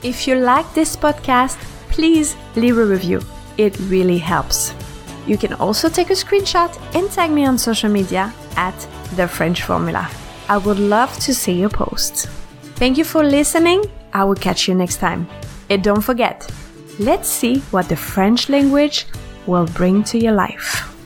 If 0.04 0.28
you 0.28 0.36
like 0.36 0.71
this 0.75 0.95
podcast, 0.95 1.58
please 2.00 2.38
leave 2.56 2.78
a 2.78 2.86
review. 2.86 3.20
It 3.58 3.78
really 3.92 4.18
helps. 4.18 4.74
You 5.28 5.38
can 5.38 5.54
also 5.56 5.90
take 5.90 6.10
a 6.12 6.14
screenshot 6.14 6.72
and 6.96 7.12
tag 7.12 7.30
me 7.30 7.46
on 7.46 7.58
social 7.58 7.90
media 7.90 8.34
at 8.56 8.88
The 9.18 9.28
French 9.28 9.64
Formula. 9.64 10.10
I 10.48 10.58
would 10.60 10.80
love 10.80 11.14
to 11.26 11.34
see 11.34 11.60
your 11.60 11.70
posts. 11.70 12.26
Thank 12.80 12.98
you 12.98 13.04
for 13.04 13.22
listening. 13.22 13.84
I 14.14 14.24
will 14.24 14.40
catch 14.48 14.66
you 14.70 14.76
next 14.76 14.98
time. 14.98 15.28
And 15.70 15.84
don't 15.84 16.02
forget, 16.02 16.50
let's 17.00 17.28
see 17.28 17.60
what 17.72 17.90
the 17.90 17.98
French 17.98 18.48
language 18.48 19.06
will 19.46 19.66
bring 19.66 20.02
to 20.06 20.18
your 20.18 20.34
life. 20.34 20.99